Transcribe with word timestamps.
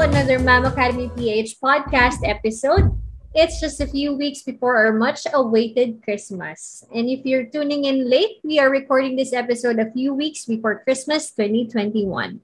another 0.00 0.40
Mom 0.40 0.64
Academy 0.64 1.08
PH 1.14 1.60
podcast 1.62 2.26
episode. 2.26 2.98
It's 3.32 3.60
just 3.60 3.80
a 3.80 3.86
few 3.86 4.14
weeks 4.14 4.42
before 4.42 4.76
our 4.76 4.92
much 4.92 5.22
awaited 5.32 6.02
Christmas. 6.02 6.84
And 6.92 7.08
if 7.08 7.24
you're 7.24 7.46
tuning 7.46 7.84
in 7.84 8.10
late, 8.10 8.42
we 8.42 8.58
are 8.58 8.70
recording 8.70 9.14
this 9.14 9.32
episode 9.32 9.78
a 9.78 9.92
few 9.92 10.12
weeks 10.12 10.46
before 10.46 10.82
Christmas 10.82 11.30
2021. 11.30 12.40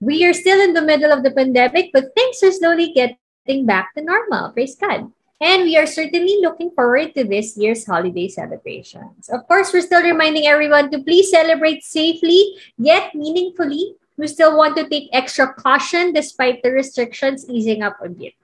We 0.00 0.24
are 0.26 0.34
still 0.34 0.60
in 0.60 0.74
the 0.74 0.82
middle 0.82 1.12
of 1.12 1.22
the 1.22 1.30
pandemic, 1.30 1.90
but 1.92 2.14
things 2.16 2.42
are 2.42 2.52
slowly 2.52 2.92
getting 2.92 3.64
back 3.64 3.94
to 3.94 4.02
normal. 4.02 4.50
Praise 4.50 4.74
God. 4.74 5.12
And 5.40 5.62
we 5.62 5.76
are 5.76 5.86
certainly 5.86 6.38
looking 6.42 6.72
forward 6.72 7.14
to 7.14 7.22
this 7.22 7.56
year's 7.56 7.86
holiday 7.86 8.26
celebrations. 8.26 9.28
Of 9.28 9.46
course, 9.46 9.72
we're 9.72 9.86
still 9.86 10.02
reminding 10.02 10.48
everyone 10.48 10.90
to 10.90 10.98
please 10.98 11.30
celebrate 11.30 11.84
safely 11.84 12.58
yet 12.76 13.14
meaningfully. 13.14 13.94
We 14.18 14.26
still 14.26 14.58
want 14.58 14.76
to 14.76 14.88
take 14.90 15.08
extra 15.14 15.54
caution 15.54 16.12
despite 16.12 16.62
the 16.62 16.74
restrictions 16.74 17.46
easing 17.48 17.82
up 17.86 18.02
a 18.02 18.10
bit. 18.10 18.34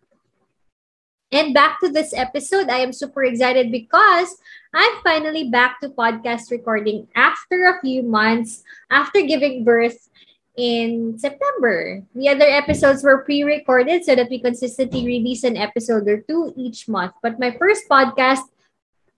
And 1.34 1.52
back 1.52 1.80
to 1.82 1.90
this 1.90 2.14
episode, 2.14 2.70
I 2.70 2.78
am 2.78 2.94
super 2.94 3.24
excited 3.24 3.72
because 3.72 4.38
I'm 4.72 5.02
finally 5.02 5.50
back 5.50 5.80
to 5.80 5.90
podcast 5.90 6.54
recording 6.54 7.08
after 7.18 7.74
a 7.74 7.80
few 7.82 8.06
months 8.06 8.62
after 8.88 9.20
giving 9.22 9.64
birth 9.64 10.08
in 10.56 11.18
September. 11.18 12.06
The 12.14 12.28
other 12.28 12.46
episodes 12.46 13.02
were 13.02 13.26
pre-recorded 13.26 14.04
so 14.04 14.14
that 14.14 14.30
we 14.30 14.38
consistently 14.38 15.04
release 15.04 15.42
an 15.42 15.56
episode 15.56 16.06
or 16.06 16.22
two 16.22 16.54
each 16.56 16.86
month. 16.86 17.18
But 17.20 17.40
my 17.40 17.50
first 17.50 17.88
podcast, 17.90 18.46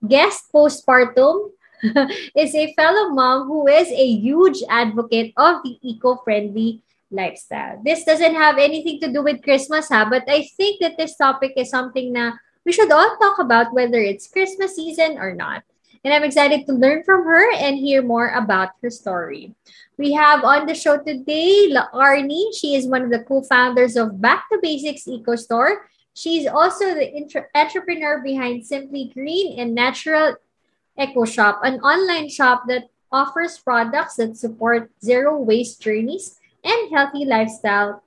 guest 0.08 0.48
postpartum, 0.48 1.52
is 2.34 2.54
a 2.54 2.72
fellow 2.74 3.10
mom 3.10 3.46
who 3.46 3.66
is 3.68 3.88
a 3.88 4.06
huge 4.06 4.62
advocate 4.68 5.32
of 5.36 5.62
the 5.62 5.78
eco-friendly 5.82 6.82
lifestyle. 7.10 7.80
This 7.84 8.04
doesn't 8.04 8.34
have 8.34 8.58
anything 8.58 9.00
to 9.00 9.12
do 9.12 9.22
with 9.22 9.42
Christmas, 9.42 9.88
ha, 9.88 10.06
but 10.08 10.24
I 10.28 10.48
think 10.56 10.80
that 10.80 10.96
this 10.96 11.16
topic 11.16 11.52
is 11.56 11.70
something 11.70 12.12
na 12.12 12.32
we 12.64 12.72
should 12.72 12.90
all 12.90 13.16
talk 13.18 13.38
about 13.38 13.72
whether 13.72 13.98
it's 13.98 14.26
Christmas 14.26 14.74
season 14.74 15.18
or 15.18 15.32
not. 15.34 15.62
And 16.04 16.12
I'm 16.12 16.24
excited 16.24 16.66
to 16.66 16.72
learn 16.72 17.02
from 17.02 17.24
her 17.24 17.52
and 17.54 17.78
hear 17.78 18.02
more 18.02 18.30
about 18.30 18.70
her 18.82 18.90
story. 18.90 19.54
We 19.98 20.12
have 20.12 20.44
on 20.44 20.66
the 20.66 20.74
show 20.74 20.98
today 20.98 21.66
La 21.70 21.90
Arnie. 21.90 22.54
She 22.54 22.74
is 22.74 22.86
one 22.86 23.02
of 23.02 23.10
the 23.10 23.24
co-founders 23.24 23.96
of 23.96 24.20
Back 24.20 24.46
to 24.52 24.58
Basics 24.62 25.08
Eco 25.08 25.34
Store. 25.34 25.88
She's 26.14 26.46
also 26.46 26.94
the 26.94 27.10
intra- 27.10 27.46
entrepreneur 27.54 28.22
behind 28.22 28.66
Simply 28.66 29.10
Green 29.14 29.58
and 29.58 29.74
Natural 29.74 30.36
Eco 30.98 31.24
Shop, 31.24 31.60
an 31.62 31.80
online 31.80 32.28
shop 32.28 32.64
that 32.68 32.88
offers 33.12 33.58
products 33.58 34.16
that 34.16 34.36
support 34.36 34.90
zero 35.02 35.38
waste 35.38 35.80
journeys 35.80 36.40
and 36.64 36.90
healthy 36.90 37.24
lifestyle, 37.24 38.02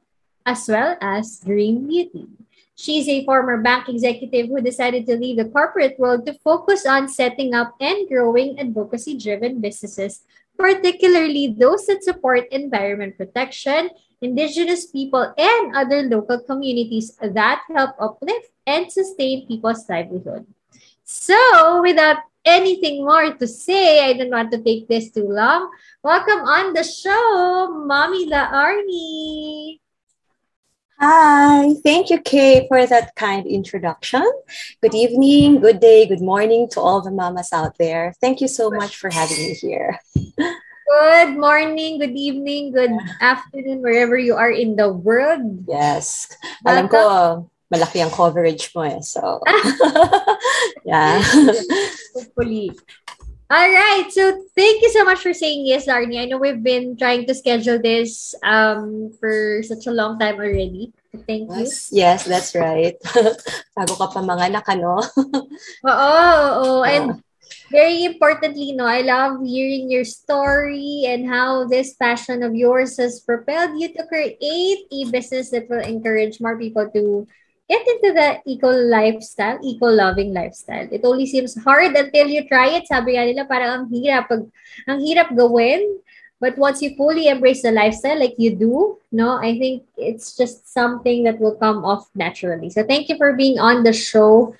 as 0.45 0.67
well 0.67 0.97
as 1.01 1.41
green 1.43 1.87
beauty. 1.87 2.27
She's 2.75 3.07
a 3.09 3.25
former 3.25 3.61
bank 3.61 3.89
executive 3.89 4.47
who 4.47 4.61
decided 4.61 5.05
to 5.07 5.17
leave 5.17 5.37
the 5.37 5.51
corporate 5.51 5.99
world 5.99 6.25
to 6.25 6.33
focus 6.39 6.85
on 6.85 7.09
setting 7.09 7.53
up 7.53 7.75
and 7.79 8.07
growing 8.07 8.59
advocacy 8.59 9.17
driven 9.17 9.59
businesses 9.59 10.23
particularly 10.59 11.55
those 11.55 11.87
that 11.87 12.03
support 12.03 12.43
environment 12.51 13.15
protection, 13.15 13.89
indigenous 14.21 14.91
people, 14.91 15.23
and 15.39 15.75
other 15.75 16.03
local 16.03 16.43
communities 16.43 17.15
that 17.23 17.63
help 17.71 17.95
uplift 17.97 18.51
and 18.67 18.91
sustain 18.91 19.47
people's 19.47 19.87
livelihood. 19.87 20.45
So, 21.07 21.81
without 21.81 22.27
anything 22.49 23.05
more 23.05 23.33
to 23.37 23.47
say, 23.47 24.09
I 24.09 24.13
don't 24.13 24.33
want 24.33 24.51
to 24.51 24.61
take 24.61 24.87
this 24.89 25.11
too 25.11 25.29
long. 25.29 25.69
Welcome 26.03 26.41
on 26.49 26.73
the 26.73 26.83
show, 26.83 27.69
Mommy 27.85 28.25
La 28.25 28.49
Arnie. 28.49 29.77
Hi, 30.99 31.75
thank 31.85 32.09
you, 32.09 32.19
Kay, 32.19 32.67
for 32.67 32.85
that 32.85 33.15
kind 33.15 33.47
introduction. 33.47 34.25
Good 34.81 34.93
evening, 34.93 35.61
good 35.61 35.79
day, 35.79 36.07
good 36.09 36.19
morning 36.19 36.67
to 36.75 36.81
all 36.81 36.99
the 36.99 37.11
mamas 37.11 37.53
out 37.53 37.77
there. 37.77 38.13
Thank 38.19 38.41
you 38.41 38.49
so 38.49 38.69
much 38.69 38.97
for 38.97 39.09
having 39.09 39.37
me 39.37 39.53
here. 39.53 39.99
Good 40.25 41.37
morning, 41.37 41.99
good 42.01 42.17
evening, 42.17 42.73
good 42.73 42.91
afternoon, 43.21 43.79
wherever 43.79 44.17
you 44.17 44.35
are 44.35 44.51
in 44.51 44.75
the 44.75 44.91
world. 44.91 45.63
Yes. 45.69 46.35
Alam 46.65 46.89
ko, 46.89 47.47
malaki 47.69 48.01
ang 48.01 48.11
coverage 48.11 48.73
mo 48.73 48.81
eh. 48.83 48.99
So, 49.01 49.41
yeah. 50.89 51.21
Hopefully. 52.13 52.73
All 53.49 53.65
right. 53.65 54.05
So 54.13 54.45
thank 54.53 54.81
you 54.85 54.93
so 54.93 55.01
much 55.01 55.25
for 55.25 55.33
saying 55.33 55.65
yes, 55.65 55.89
Arnie. 55.89 56.21
I 56.21 56.25
know 56.29 56.37
we've 56.37 56.61
been 56.61 56.93
trying 56.93 57.25
to 57.25 57.33
schedule 57.33 57.81
this 57.81 58.37
um 58.45 59.09
for 59.17 59.65
such 59.65 59.89
a 59.89 59.95
long 59.95 60.21
time 60.21 60.37
already. 60.37 60.93
Thank 61.25 61.49
you. 61.49 61.65
Yes, 61.65 61.89
yes 61.89 62.19
that's 62.29 62.53
right. 62.53 62.93
Bago 63.77 63.93
ka 63.97 64.13
pa 64.13 64.21
mga 64.21 64.53
anak, 64.53 64.69
ano? 64.69 65.01
Oo, 65.89 66.13
oo. 66.61 66.85
And 66.85 67.25
very 67.73 68.05
importantly, 68.05 68.77
no, 68.77 68.85
I 68.85 69.01
love 69.01 69.41
hearing 69.41 69.89
your 69.89 70.05
story 70.05 71.09
and 71.09 71.25
how 71.25 71.65
this 71.65 71.97
passion 71.97 72.45
of 72.45 72.53
yours 72.53 73.01
has 73.01 73.17
propelled 73.25 73.81
you 73.81 73.89
to 73.97 74.05
create 74.05 74.85
a 74.93 75.09
business 75.09 75.49
that 75.49 75.65
will 75.69 75.81
encourage 75.81 76.37
more 76.37 76.53
people 76.53 76.85
to 76.93 77.25
get 77.69 77.85
into 77.85 78.11
the 78.17 78.41
eco 78.49 78.73
lifestyle, 78.73 79.59
eco-loving 79.61 80.33
lifestyle. 80.33 80.89
It 80.91 81.05
only 81.05 81.27
seems 81.27 81.53
hard 81.61 81.95
until 81.95 82.27
you 82.27 82.49
try 82.49 82.73
it. 82.73 82.89
Sabi 82.89 83.13
nga 83.13 83.29
nila, 83.29 83.45
parang 83.45 83.69
ang 83.69 83.85
hirap, 83.93 84.25
pag, 84.27 84.49
ang 84.89 84.99
hirap 85.05 85.29
gawin. 85.37 86.01
But 86.41 86.57
once 86.57 86.81
you 86.81 86.95
fully 86.95 87.27
embrace 87.27 87.61
the 87.61 87.71
lifestyle 87.71 88.17
like 88.17 88.39
you 88.39 88.55
do, 88.55 88.97
no, 89.11 89.37
I 89.37 89.59
think 89.59 89.83
it's 89.99 90.39
just 90.39 90.71
something 90.71 91.27
that 91.27 91.37
will 91.37 91.59
come 91.59 91.83
off 91.83 92.07
naturally. 92.15 92.71
So 92.71 92.81
thank 92.81 93.11
you 93.11 93.19
for 93.19 93.35
being 93.35 93.59
on 93.59 93.83
the 93.83 93.93
show. 93.93 94.55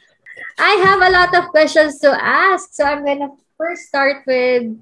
I 0.60 0.76
have 0.84 1.00
a 1.00 1.10
lot 1.16 1.32
of 1.34 1.50
questions 1.56 1.98
to 2.04 2.12
ask. 2.12 2.76
So 2.76 2.84
I'm 2.84 3.08
gonna 3.08 3.32
first 3.58 3.88
start 3.88 4.28
with 4.28 4.76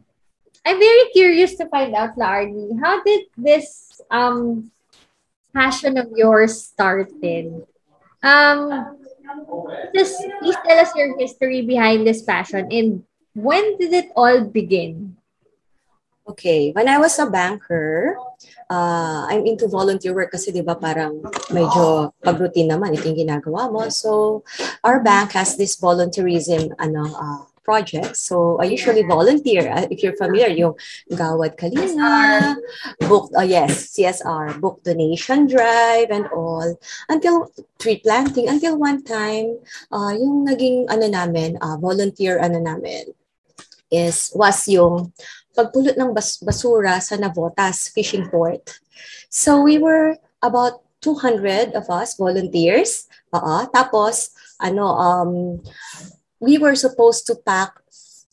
I'm 0.66 0.80
very 0.84 1.06
curious 1.14 1.56
to 1.62 1.70
find 1.70 1.96
out, 1.96 2.18
Lardy, 2.18 2.76
how 2.82 3.00
did 3.06 3.30
this 3.38 4.02
um 4.10 4.74
passion 5.54 6.02
of 6.02 6.10
yours 6.18 6.66
started? 6.66 7.64
Um, 8.24 8.98
just 9.94 10.18
please 10.40 10.58
tell 10.66 10.80
us 10.80 10.92
your 10.96 11.18
history 11.20 11.62
behind 11.62 12.08
this 12.08 12.22
passion 12.24 12.68
and 12.72 13.04
when 13.38 13.78
did 13.78 13.94
it 13.94 14.10
all 14.18 14.42
begin? 14.46 15.18
Okay, 16.28 16.76
when 16.76 16.92
I 16.92 17.00
was 17.00 17.16
a 17.24 17.30
banker, 17.30 18.18
uh, 18.68 19.24
I'm 19.32 19.48
into 19.48 19.72
volunteer 19.72 20.12
work 20.12 20.36
kasi 20.36 20.52
'di 20.52 20.60
ba 20.60 20.76
parang 20.76 21.24
medyo 21.56 22.12
pag-routine 22.20 22.68
naman 22.68 22.92
ito 22.92 23.08
yung 23.08 23.24
ginagawa 23.24 23.72
mo. 23.72 23.88
So, 23.88 24.44
our 24.84 25.00
bank 25.00 25.32
has 25.40 25.56
this 25.56 25.80
volunteerism 25.80 26.76
ano 26.76 27.08
uh, 27.16 27.48
projects. 27.68 28.24
So 28.24 28.56
I 28.64 28.72
usually 28.72 29.04
volunteer. 29.04 29.68
Uh, 29.68 29.84
if 29.92 30.00
you're 30.00 30.16
familiar, 30.16 30.48
yung 30.48 30.80
Gawad 31.12 31.60
Kalina, 31.60 32.56
book, 33.12 33.28
uh, 33.36 33.44
yes, 33.44 33.92
CSR, 33.92 34.64
book 34.64 34.80
donation 34.88 35.52
drive 35.52 36.08
and 36.08 36.32
all. 36.32 36.80
Until 37.12 37.52
tree 37.76 38.00
planting, 38.00 38.48
until 38.48 38.80
one 38.80 39.04
time, 39.04 39.60
uh, 39.92 40.16
yung 40.16 40.48
naging 40.48 40.88
ano 40.88 41.12
namin, 41.12 41.60
uh, 41.60 41.76
volunteer 41.76 42.40
ano 42.40 42.64
namin, 42.64 43.12
is, 43.92 44.32
was 44.32 44.64
yung 44.72 45.12
pagpulot 45.52 46.00
ng 46.00 46.16
bas- 46.16 46.40
basura 46.40 47.04
sa 47.04 47.20
Navotas 47.20 47.92
Fishing 47.92 48.32
Port. 48.32 48.80
So 49.28 49.60
we 49.60 49.76
were 49.76 50.16
about 50.40 50.88
200 51.04 51.76
of 51.76 51.92
us 51.92 52.16
volunteers. 52.16 53.12
Uh, 53.36 53.68
tapos, 53.76 54.32
ano, 54.58 54.88
um, 54.96 55.32
we 56.40 56.58
were 56.58 56.76
supposed 56.76 57.26
to 57.28 57.36
pack 57.36 57.74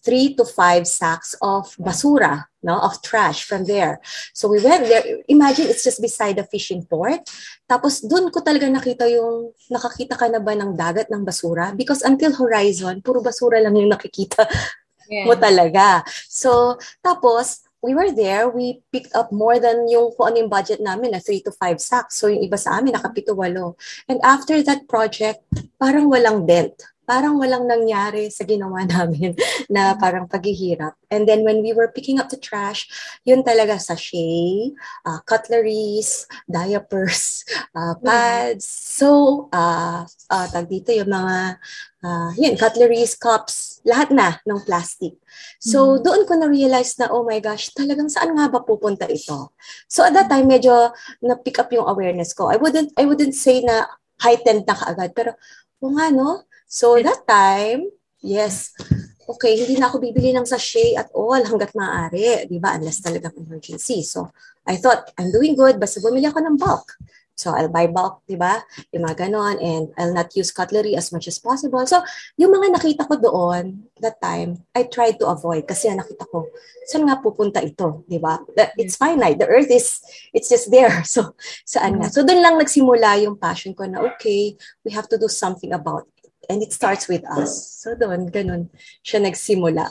three 0.04 0.36
to 0.36 0.44
five 0.44 0.84
sacks 0.84 1.32
of 1.40 1.72
basura, 1.80 2.44
no, 2.62 2.76
of 2.76 3.00
trash 3.00 3.48
from 3.48 3.64
there. 3.64 3.98
So 4.36 4.52
we 4.52 4.60
went 4.60 4.84
there. 4.84 5.24
Imagine 5.32 5.72
it's 5.72 5.82
just 5.82 6.04
beside 6.04 6.36
the 6.36 6.44
fishing 6.44 6.84
port. 6.84 7.24
Tapos 7.64 8.04
doon 8.04 8.28
ko 8.28 8.44
talaga 8.44 8.68
nakita 8.68 9.08
yung, 9.08 9.56
nakakita 9.72 10.20
ka 10.20 10.28
na 10.28 10.44
ba 10.44 10.52
ng 10.52 10.76
dagat 10.76 11.08
ng 11.08 11.24
basura? 11.24 11.72
Because 11.72 12.04
until 12.04 12.36
horizon, 12.36 13.00
puro 13.00 13.24
basura 13.24 13.56
lang 13.64 13.80
yung 13.80 13.88
nakikita 13.88 14.44
yeah. 15.08 15.24
mo 15.24 15.40
talaga. 15.40 16.04
So, 16.28 16.76
tapos, 17.00 17.64
we 17.80 17.92
were 17.92 18.12
there, 18.12 18.48
we 18.48 18.80
picked 18.92 19.12
up 19.12 19.28
more 19.28 19.60
than 19.60 19.84
yung 19.92 20.12
kung 20.16 20.32
ano 20.32 20.36
yung 20.40 20.52
budget 20.52 20.80
namin 20.80 21.12
na 21.12 21.20
3 21.20 21.44
to 21.44 21.52
5 21.52 21.76
sacks. 21.76 22.16
So 22.16 22.32
yung 22.32 22.40
iba 22.40 22.56
sa 22.56 22.80
amin, 22.80 22.96
nakapito 22.96 23.36
walo. 23.36 23.76
And 24.08 24.24
after 24.24 24.56
that 24.64 24.88
project, 24.88 25.44
parang 25.76 26.08
walang 26.08 26.48
dent 26.48 26.80
parang 27.04 27.36
walang 27.38 27.68
nangyari 27.68 28.32
sa 28.32 28.44
ginawa 28.44 28.84
namin 28.94 29.36
na 29.68 29.94
parang 29.96 30.28
paghihirap. 30.28 30.96
And 31.08 31.28
then 31.28 31.44
when 31.46 31.62
we 31.62 31.70
were 31.70 31.92
picking 31.92 32.18
up 32.18 32.28
the 32.32 32.40
trash, 32.40 32.88
yun 33.22 33.46
talaga 33.46 33.78
sachet, 33.78 34.74
uh, 35.06 35.20
cutleries, 35.28 36.26
diapers, 36.50 37.44
uh, 37.76 37.94
pads. 38.02 38.66
So, 38.66 39.46
uh, 39.52 40.02
uh, 40.08 40.46
tag 40.50 40.66
dito 40.66 40.90
yung 40.90 41.12
mga, 41.12 41.60
uh, 42.02 42.30
yun, 42.34 42.58
cutleries, 42.58 43.14
cups, 43.14 43.84
lahat 43.84 44.10
na 44.10 44.40
ng 44.42 44.60
plastic. 44.64 45.20
So, 45.60 45.94
mm-hmm. 45.94 46.02
doon 46.02 46.22
ko 46.26 46.32
na-realize 46.40 46.96
na, 46.98 47.12
oh 47.12 47.22
my 47.22 47.38
gosh, 47.38 47.70
talagang 47.76 48.08
saan 48.08 48.34
nga 48.34 48.48
ba 48.48 48.64
pupunta 48.64 49.06
ito? 49.06 49.52
So, 49.86 50.02
at 50.02 50.16
that 50.16 50.32
time, 50.32 50.48
medyo 50.48 50.90
na-pick 51.20 51.60
up 51.60 51.70
yung 51.70 51.86
awareness 51.86 52.32
ko. 52.32 52.48
I 52.48 52.56
wouldn't, 52.56 52.96
I 52.96 53.04
wouldn't 53.04 53.36
say 53.36 53.60
na 53.60 53.86
heightened 54.18 54.64
na 54.64 54.74
kaagad, 54.74 55.12
pero, 55.12 55.36
o 55.84 55.92
nga, 55.94 56.08
no? 56.08 56.48
So 56.74 56.98
that 56.98 57.22
time, 57.22 57.86
yes, 58.18 58.74
okay, 59.30 59.54
hindi 59.54 59.78
na 59.78 59.86
ako 59.86 60.02
bibili 60.02 60.34
ng 60.34 60.42
sachet 60.42 60.98
at 60.98 61.06
all 61.14 61.38
hanggat 61.38 61.70
maaari, 61.70 62.50
di 62.50 62.58
ba? 62.58 62.74
Unless 62.74 62.98
talaga 62.98 63.30
emergency. 63.38 64.02
So 64.02 64.34
I 64.66 64.74
thought, 64.82 65.14
I'm 65.14 65.30
doing 65.30 65.54
good, 65.54 65.78
basta 65.78 66.02
bumili 66.02 66.26
ako 66.26 66.42
ng 66.42 66.58
bulk. 66.58 66.98
So, 67.34 67.50
I'll 67.50 67.70
buy 67.70 67.90
bulk, 67.90 68.22
di 68.30 68.38
ba? 68.38 68.62
Yung 68.94 69.10
mga 69.10 69.26
ganon, 69.26 69.58
and 69.58 69.90
I'll 69.98 70.14
not 70.14 70.30
use 70.38 70.54
cutlery 70.54 70.94
as 70.94 71.10
much 71.10 71.26
as 71.26 71.42
possible. 71.42 71.82
So, 71.82 71.98
yung 72.38 72.54
mga 72.54 72.78
nakita 72.78 73.10
ko 73.10 73.18
doon, 73.18 73.90
that 73.98 74.22
time, 74.22 74.62
I 74.70 74.86
tried 74.86 75.18
to 75.18 75.26
avoid 75.26 75.66
kasi 75.66 75.90
nakita 75.90 76.30
ko, 76.30 76.46
saan 76.86 77.10
nga 77.10 77.18
pupunta 77.18 77.58
ito, 77.58 78.06
di 78.06 78.22
ba? 78.22 78.38
It's 78.78 78.94
finite. 78.94 79.42
The 79.42 79.50
earth 79.50 79.66
is, 79.74 79.98
it's 80.30 80.46
just 80.46 80.70
there. 80.70 81.02
So, 81.14 81.34
saan 81.66 81.98
nga? 81.98 82.06
So, 82.14 82.22
doon 82.22 82.38
lang 82.38 82.54
nagsimula 82.54 83.26
yung 83.26 83.34
passion 83.34 83.74
ko 83.74 83.82
na, 83.82 83.98
okay, 84.14 84.54
we 84.86 84.94
have 84.94 85.10
to 85.10 85.18
do 85.18 85.26
something 85.26 85.74
about 85.74 86.06
And 86.48 86.62
it 86.62 86.72
starts 86.72 87.08
with 87.08 87.24
us. 87.24 87.80
So 87.82 87.94
doon, 87.94 88.30
ganun 88.30 88.70
siya 89.04 89.24
nagsimula. 89.24 89.88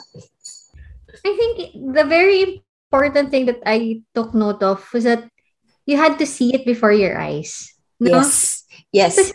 I 1.24 1.32
think 1.36 1.54
the 1.94 2.04
very 2.04 2.62
important 2.90 3.30
thing 3.30 3.46
that 3.46 3.62
I 3.66 4.02
took 4.14 4.34
note 4.34 4.62
of 4.62 4.82
was 4.92 5.04
that 5.04 5.26
you 5.86 5.96
had 5.96 6.18
to 6.18 6.26
see 6.26 6.54
it 6.54 6.64
before 6.64 6.92
your 6.92 7.18
eyes. 7.18 7.74
No? 8.00 8.22
Yes. 8.22 8.64
Yes. 8.92 9.32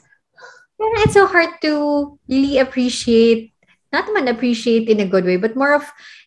it's 1.04 1.14
so 1.14 1.28
hard 1.28 1.60
to 1.62 2.18
really 2.28 2.60
appreciate, 2.60 3.54
not 3.92 4.08
man 4.14 4.28
appreciate 4.28 4.88
in 4.88 5.00
a 5.00 5.08
good 5.08 5.26
way, 5.26 5.38
but 5.38 5.56
more 5.56 5.76
of 5.76 5.84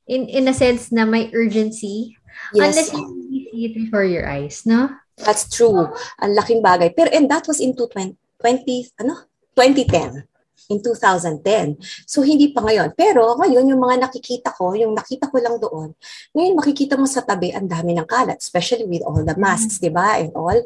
in 0.08 0.28
in 0.28 0.48
a 0.48 0.54
sense 0.54 0.92
na 0.92 1.04
may 1.04 1.30
urgency 1.32 2.16
yes. 2.52 2.74
unless 2.74 2.92
you 2.92 3.04
really 3.08 3.48
see 3.52 3.62
it 3.70 3.74
before 3.74 4.04
your 4.04 4.28
eyes, 4.28 4.64
no? 4.66 4.90
That's 5.16 5.48
true. 5.48 5.88
Ang 6.20 6.34
laking 6.34 6.64
bagay. 6.64 6.96
Pero 6.96 7.08
and 7.12 7.28
that 7.30 7.46
was 7.46 7.60
in 7.60 7.76
20, 7.76 8.16
20 8.40 9.00
ano? 9.00 9.28
2010 9.54 10.31
in 10.70 10.78
2010. 10.78 11.78
So, 12.06 12.22
hindi 12.22 12.52
pa 12.54 12.62
ngayon. 12.62 12.94
Pero 12.94 13.34
ngayon, 13.38 13.64
yung 13.66 13.80
mga 13.82 14.06
nakikita 14.06 14.54
ko, 14.54 14.76
yung 14.76 14.94
nakita 14.94 15.30
ko 15.32 15.36
lang 15.42 15.56
doon, 15.58 15.96
ngayon 16.36 16.54
makikita 16.58 16.94
mo 16.94 17.08
sa 17.08 17.24
tabi, 17.24 17.50
ang 17.50 17.66
dami 17.66 17.96
ng 17.96 18.06
kalat, 18.06 18.38
especially 18.38 18.86
with 18.86 19.02
all 19.02 19.22
the 19.22 19.34
masks, 19.34 19.80
mm-hmm. 19.80 19.88
di 19.88 19.90
ba? 19.90 20.08
And 20.20 20.30
all, 20.36 20.58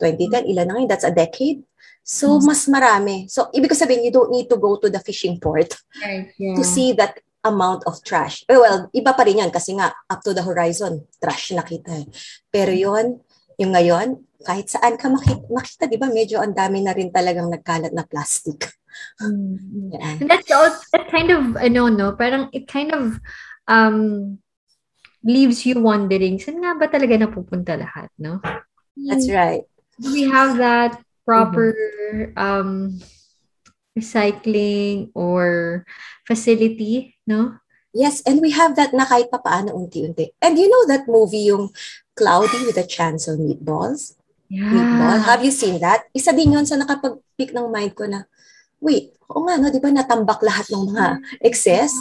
2010, 0.00 0.50
ilan 0.50 0.64
na 0.66 0.72
ngayon? 0.78 0.90
That's 0.90 1.06
a 1.06 1.14
decade. 1.14 1.62
So, 2.04 2.36
mm-hmm. 2.36 2.46
mas 2.48 2.62
marami. 2.66 3.16
So, 3.30 3.48
ibig 3.54 3.70
ko 3.70 3.76
sabihin, 3.76 4.04
you 4.04 4.12
don't 4.12 4.32
need 4.32 4.50
to 4.50 4.58
go 4.58 4.76
to 4.76 4.88
the 4.88 5.00
fishing 5.00 5.40
port 5.40 5.72
right, 6.04 6.28
yeah. 6.36 6.56
to 6.56 6.62
see 6.62 6.92
that 6.96 7.20
amount 7.44 7.84
of 7.84 8.00
trash. 8.00 8.44
Eh, 8.48 8.56
well, 8.56 8.88
iba 8.96 9.12
pa 9.12 9.22
rin 9.24 9.44
yan 9.44 9.52
kasi 9.52 9.76
nga, 9.76 9.92
up 10.08 10.20
to 10.24 10.32
the 10.32 10.40
horizon, 10.40 11.04
trash 11.20 11.52
nakita. 11.52 11.92
Eh. 11.92 12.06
Pero 12.48 12.72
yon 12.72 13.20
yung 13.60 13.72
ngayon, 13.76 14.20
kahit 14.44 14.68
saan 14.68 15.00
ka 15.00 15.08
makita, 15.08 15.44
makita 15.48 15.84
di 15.88 15.96
ba, 16.00 16.08
medyo 16.10 16.40
ang 16.42 16.52
dami 16.52 16.84
na 16.84 16.92
rin 16.92 17.08
talagang 17.08 17.48
nagkalat 17.48 17.92
na 17.94 18.04
plastic. 18.04 18.68
Mm-hmm. 19.22 19.90
Yeah. 19.92 20.18
And 20.20 20.28
that's 20.30 20.50
all, 20.50 20.70
that 20.92 21.10
kind 21.10 21.30
of, 21.30 21.56
ano, 21.56 21.88
no, 21.88 22.12
parang 22.12 22.50
it 22.52 22.68
kind 22.68 22.92
of 22.92 23.20
um, 23.68 24.38
leaves 25.24 25.64
you 25.64 25.80
wondering, 25.80 26.38
saan 26.38 26.60
nga 26.60 26.76
ba 26.76 26.86
talaga 26.88 27.16
napupunta 27.16 27.80
lahat, 27.80 28.12
no? 28.18 28.40
That's 28.94 29.30
right. 29.32 29.64
Do 29.98 30.12
we 30.12 30.28
have 30.28 30.58
that 30.58 31.00
proper 31.24 31.72
mm-hmm. 31.72 32.38
um, 32.38 33.00
recycling 33.96 35.10
or 35.14 35.86
facility, 36.26 37.16
no? 37.26 37.58
Yes, 37.94 38.26
and 38.26 38.42
we 38.42 38.50
have 38.50 38.74
that 38.74 38.90
na 38.90 39.06
kahit 39.06 39.30
papaano 39.30 39.70
unti-unti. 39.70 40.34
And 40.42 40.58
you 40.58 40.66
know 40.66 40.82
that 40.90 41.06
movie, 41.06 41.46
yung 41.46 41.70
Cloudy 42.18 42.66
with 42.66 42.74
a 42.74 42.82
Chance 42.82 43.30
of 43.30 43.38
Meatballs? 43.38 44.18
Yeah. 44.50 44.66
Meatball. 44.66 45.22
Have 45.22 45.46
you 45.46 45.54
seen 45.54 45.78
that? 45.78 46.10
Isa 46.10 46.34
din 46.34 46.58
yun 46.58 46.66
sa 46.66 46.74
nakapag-pick 46.74 47.54
ng 47.54 47.70
mind 47.70 47.94
ko 47.94 48.10
na, 48.10 48.26
wait, 48.84 49.16
o 49.32 49.40
nga, 49.48 49.56
no, 49.56 49.72
di 49.72 49.80
ba 49.80 49.88
natambak 49.88 50.44
lahat 50.44 50.68
ng 50.68 50.92
mga 50.92 51.06
excess? 51.40 51.96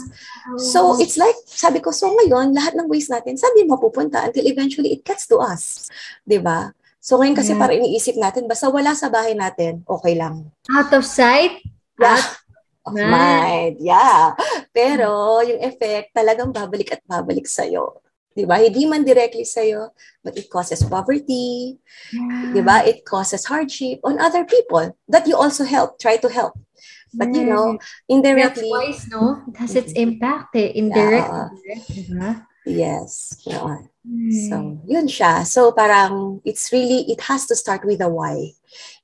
So, 0.59 0.99
it's 0.99 1.15
like, 1.15 1.35
sabi 1.47 1.79
ko, 1.79 1.95
so 1.95 2.11
ngayon, 2.11 2.51
lahat 2.51 2.75
ng 2.75 2.91
waste 2.91 3.15
natin, 3.15 3.39
saan 3.39 3.55
din 3.55 3.71
mapupunta 3.71 4.19
until 4.27 4.43
eventually 4.43 4.91
it 4.99 5.07
gets 5.07 5.23
to 5.31 5.39
us? 5.39 5.87
Di 6.27 6.43
ba? 6.43 6.75
So, 6.99 7.19
ngayon 7.19 7.35
kasi 7.39 7.55
yeah. 7.55 7.61
para 7.63 7.71
iniisip 7.75 8.15
natin, 8.19 8.47
basta 8.47 8.67
wala 8.67 8.91
sa 8.95 9.07
bahay 9.07 9.35
natin, 9.35 9.83
okay 9.87 10.19
lang. 10.19 10.51
Out 10.71 10.91
of 10.91 11.07
sight? 11.07 11.63
Yeah. 11.95 12.19
Out 12.83 12.91
of 12.91 12.93
mind. 12.95 13.11
mind. 13.11 13.75
Yeah. 13.79 14.35
Pero, 14.75 15.39
yung 15.47 15.63
effect, 15.63 16.11
talagang 16.11 16.51
babalik 16.51 16.91
at 16.91 17.01
babalik 17.07 17.47
sa'yo. 17.47 18.03
Di 18.33 18.49
ba? 18.49 18.57
Hindi 18.57 18.89
man 18.89 19.05
directly 19.05 19.45
sa'yo, 19.45 19.93
but 20.25 20.33
it 20.35 20.49
causes 20.49 20.81
poverty. 20.83 21.77
Yeah. 22.11 22.51
Di 22.51 22.61
ba? 22.65 22.81
It 22.83 23.05
causes 23.05 23.45
hardship 23.45 24.01
on 24.03 24.17
other 24.19 24.43
people 24.43 24.97
that 25.07 25.29
you 25.29 25.37
also 25.37 25.63
help, 25.63 26.01
try 26.01 26.17
to 26.17 26.27
help. 26.27 26.57
But 27.13 27.33
you 27.33 27.45
know, 27.45 27.77
indirectly. 28.09 28.69
That's 28.73 29.07
wise, 29.07 29.07
no? 29.09 29.43
It 29.47 29.57
has 29.57 29.75
its 29.75 29.93
impact 29.93 30.55
eh. 30.55 30.73
Indirect. 30.73 31.29
Yeah. 31.29 31.79
indirect 31.89 32.41
Yes. 32.65 33.35
Yeah. 33.43 33.83
Mm. 34.07 34.31
So, 34.47 34.55
yun 34.87 35.07
siya. 35.07 35.43
So, 35.43 35.71
parang, 35.75 36.39
it's 36.47 36.71
really, 36.71 37.03
it 37.11 37.19
has 37.27 37.45
to 37.47 37.55
start 37.55 37.83
with 37.83 37.99
a 38.01 38.07
why. 38.07 38.55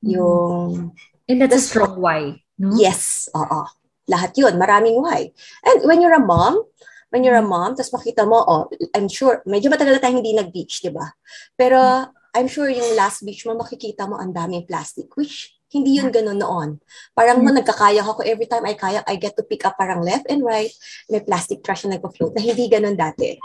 Mm. 0.04 0.16
Yung... 0.16 0.96
And 1.28 1.42
that's 1.44 1.56
a 1.56 1.60
strong 1.60 2.00
why, 2.00 2.42
no? 2.58 2.72
Yes. 2.80 3.28
Oo. 3.36 3.68
Lahat 4.10 4.32
yun. 4.40 4.56
Maraming 4.56 5.04
why. 5.04 5.36
And 5.68 5.84
when 5.86 6.02
you're 6.02 6.16
a 6.16 6.24
mom, 6.24 6.64
when 7.12 7.24
you're 7.24 7.38
a 7.38 7.46
mom, 7.46 7.76
tapos 7.76 7.92
makita 7.92 8.24
mo, 8.24 8.42
oh, 8.48 8.72
I'm 8.96 9.12
sure, 9.12 9.44
medyo 9.46 9.70
matagal 9.70 10.00
na 10.00 10.02
tayo 10.02 10.16
hindi 10.16 10.34
nag-beach, 10.34 10.80
di 10.80 10.90
ba? 10.90 11.12
Pero, 11.60 12.08
I'm 12.32 12.48
sure 12.48 12.72
yung 12.72 12.96
last 12.96 13.28
beach 13.28 13.44
mo, 13.46 13.60
makikita 13.60 14.08
mo 14.08 14.16
ang 14.18 14.32
daming 14.32 14.64
plastic, 14.66 15.12
which 15.20 15.59
hindi 15.70 16.02
yun 16.02 16.10
ganun 16.10 16.42
noon. 16.42 16.70
Parang 17.14 17.42
mm-hmm. 17.42 17.62
nagkakaya 17.62 18.02
ako 18.02 18.26
every 18.26 18.50
time 18.50 18.66
I 18.66 18.74
kaya, 18.74 19.06
I 19.06 19.16
get 19.22 19.38
to 19.38 19.46
pick 19.46 19.66
up 19.66 19.78
parang 19.78 20.02
left 20.02 20.26
and 20.30 20.42
right, 20.42 20.74
may 21.10 21.22
plastic 21.22 21.62
trash 21.62 21.86
na 21.86 21.98
nagpa-float 21.98 22.34
na 22.34 22.42
hindi 22.42 22.66
ganun 22.66 22.98
dati. 22.98 23.38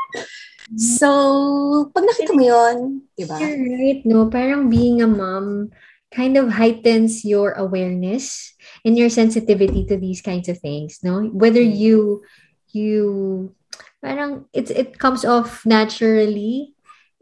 So, 0.81 1.93
pag 1.93 2.09
nakita 2.09 2.33
mo 2.33 2.41
yun, 2.41 3.05
di 3.13 3.29
ba? 3.29 3.37
You're 3.37 3.61
right, 3.61 4.01
no? 4.09 4.33
Parang 4.33 4.73
being 4.73 5.05
a 5.05 5.09
mom 5.09 5.69
kind 6.09 6.41
of 6.41 6.57
heightens 6.57 7.27
your 7.27 7.53
awareness 7.53 8.55
and 8.87 8.97
your 8.97 9.11
sensitivity 9.11 9.85
to 9.85 10.01
these 10.01 10.23
kinds 10.25 10.49
of 10.49 10.57
things, 10.57 11.05
no? 11.05 11.29
Whether 11.29 11.61
mm. 11.61 11.77
you, 11.77 12.25
you, 12.73 13.53
parang 14.01 14.49
it's, 14.57 14.71
it 14.71 14.99
comes 14.99 15.25
off 15.25 15.67
naturally 15.67 16.73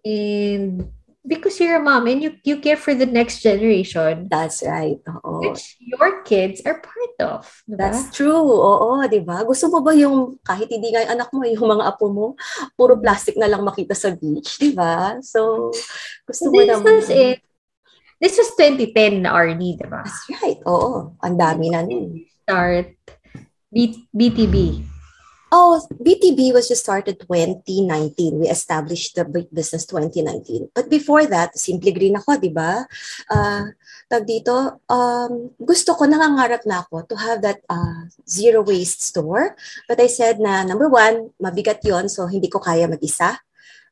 and 0.05 0.93
because 1.23 1.59
you're 1.59 1.79
a 1.79 1.83
mom 1.83 2.07
and 2.11 2.23
you 2.23 2.35
you 2.43 2.59
care 2.59 2.77
for 2.77 2.95
the 2.95 3.07
next 3.07 3.41
generation. 3.43 4.27
That's 4.27 4.63
right. 4.67 4.99
Oo. 5.07 5.43
Which 5.43 5.79
your 5.79 6.23
kids 6.27 6.63
are 6.67 6.83
part 6.83 7.17
of. 7.23 7.47
Diba? 7.65 7.79
That's 7.79 8.11
true. 8.11 8.43
Oo, 8.43 9.03
di 9.07 9.23
ba? 9.23 9.47
Gusto 9.47 9.71
mo 9.71 9.81
ba 9.81 9.95
yung, 9.95 10.39
kahit 10.43 10.69
hindi 10.69 10.91
nga 10.91 11.07
yung 11.07 11.15
anak 11.19 11.29
mo, 11.31 11.47
yung 11.47 11.69
mga 11.79 11.85
apo 11.87 12.07
mo, 12.11 12.27
puro 12.75 12.99
plastic 12.99 13.39
na 13.39 13.47
lang 13.49 13.63
makita 13.63 13.95
sa 13.95 14.11
beach, 14.13 14.59
di 14.59 14.75
ba? 14.75 15.19
So, 15.23 15.71
gusto 16.27 16.51
mo 16.51 16.63
naman. 16.63 17.03
Was 17.03 17.11
it. 17.11 17.39
This 18.23 18.39
was 18.39 18.55
2010 18.55 19.27
na 19.27 19.35
Arnie, 19.35 19.75
di 19.75 19.87
ba? 19.87 20.07
That's 20.07 20.27
right. 20.39 20.63
Oo. 20.67 21.19
Ang 21.23 21.35
dami 21.35 21.75
na 21.75 21.83
nun. 21.83 22.23
Start 22.47 22.95
B- 23.73 24.07
BTB. 24.13 24.85
Oh, 25.53 25.85
BTB 26.01 26.57
was 26.57 26.73
just 26.73 26.81
started 26.81 27.21
2019. 27.29 28.41
We 28.41 28.49
established 28.49 29.21
the 29.21 29.29
business 29.29 29.85
2019. 29.85 30.73
But 30.73 30.89
before 30.89 31.29
that, 31.29 31.61
Simply 31.61 31.93
Green 31.93 32.17
ako, 32.17 32.41
di 32.41 32.49
ba? 32.49 32.89
Uh, 33.29 33.69
tag 34.09 34.25
dito, 34.25 34.81
um, 34.89 35.53
gusto 35.61 35.93
ko, 35.93 36.09
nangangarap 36.09 36.65
na 36.65 36.81
ako 36.81 37.05
to 37.05 37.21
have 37.21 37.45
that 37.45 37.61
uh, 37.69 38.09
zero 38.25 38.65
waste 38.65 39.05
store. 39.05 39.53
But 39.85 40.01
I 40.01 40.09
said 40.09 40.41
na, 40.41 40.65
number 40.65 40.89
one, 40.89 41.37
mabigat 41.37 41.85
yon 41.85 42.09
so 42.09 42.25
hindi 42.25 42.49
ko 42.49 42.57
kaya 42.57 42.89
mag-isa. 42.89 43.37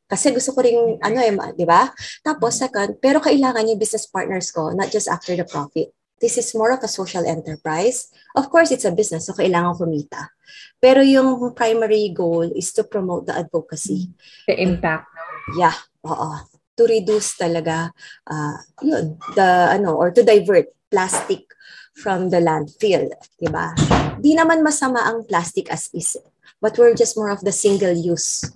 Kasi 0.08 0.32
gusto 0.32 0.56
ko 0.56 0.64
rin, 0.64 0.96
ano 1.04 1.20
eh, 1.20 1.30
di 1.52 1.68
ba? 1.68 1.92
Tapos 2.24 2.56
second, 2.56 2.96
pero 3.04 3.20
kailangan 3.20 3.68
yung 3.68 3.76
business 3.76 4.08
partners 4.08 4.48
ko, 4.48 4.72
not 4.72 4.88
just 4.88 5.12
after 5.12 5.36
the 5.36 5.44
profit. 5.44 5.92
This 6.20 6.36
is 6.36 6.52
more 6.52 6.70
of 6.70 6.84
a 6.84 6.90
social 6.90 7.24
enterprise. 7.24 8.12
Of 8.36 8.52
course, 8.52 8.70
it's 8.70 8.84
a 8.84 8.92
business, 8.92 9.26
so 9.26 9.32
kailangan 9.32 9.80
kumita. 9.80 10.28
Pero 10.76 11.00
yung 11.00 11.56
primary 11.56 12.12
goal 12.12 12.52
is 12.52 12.70
to 12.76 12.84
promote 12.84 13.26
the 13.26 13.40
advocacy. 13.40 14.12
The 14.44 14.60
impact. 14.60 15.08
Yeah, 15.56 15.76
oo. 16.04 16.44
To 16.76 16.82
reduce 16.84 17.40
talaga, 17.40 17.90
uh, 18.28 18.56
yun, 18.84 19.16
the, 19.32 19.74
ano, 19.76 19.96
or 19.96 20.12
to 20.12 20.22
divert 20.22 20.68
plastic 20.92 21.48
from 21.96 22.28
the 22.28 22.40
landfill, 22.40 23.08
di 23.36 23.48
ba? 23.48 23.72
di 24.20 24.36
naman 24.36 24.60
masama 24.60 25.00
ang 25.08 25.24
plastic 25.24 25.72
as 25.72 25.88
is. 25.96 26.20
But 26.60 26.76
we're 26.76 26.92
just 26.92 27.16
more 27.16 27.32
of 27.32 27.40
the 27.40 27.56
single-use 27.56 28.52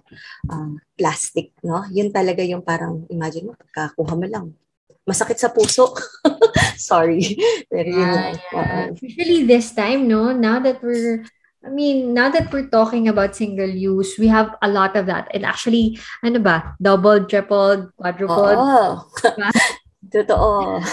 uh, 0.52 0.76
plastic, 1.00 1.56
no? 1.64 1.88
Yun 1.88 2.12
talaga 2.12 2.44
yung 2.44 2.60
parang, 2.60 3.08
imagine 3.08 3.48
mo, 3.48 3.52
pagkakuha 3.56 4.12
mo 4.12 4.26
lang. 4.28 4.46
Masakit 5.08 5.40
sa 5.40 5.48
puso. 5.48 5.88
Sorry. 6.90 7.36
Pero 7.70 7.88
yun 7.88 8.00
yeah, 8.00 8.36
yeah. 8.52 8.84
Especially 8.90 9.44
this 9.44 9.72
time, 9.72 10.08
no? 10.08 10.32
Now 10.32 10.58
that 10.60 10.82
we're 10.82 11.24
I 11.64 11.72
mean, 11.72 12.12
now 12.12 12.28
that 12.28 12.52
we're 12.52 12.68
talking 12.68 13.08
about 13.08 13.34
single 13.34 13.68
use, 13.68 14.20
we 14.20 14.28
have 14.28 14.52
a 14.60 14.68
lot 14.68 14.96
of 15.00 15.08
that. 15.08 15.32
And 15.32 15.48
actually, 15.48 15.96
ano 16.20 16.38
ba? 16.38 16.76
Double, 16.76 17.24
triple, 17.24 17.88
quadruple. 17.96 19.08
Diba? 19.16 19.48
Totoo. 20.12 20.84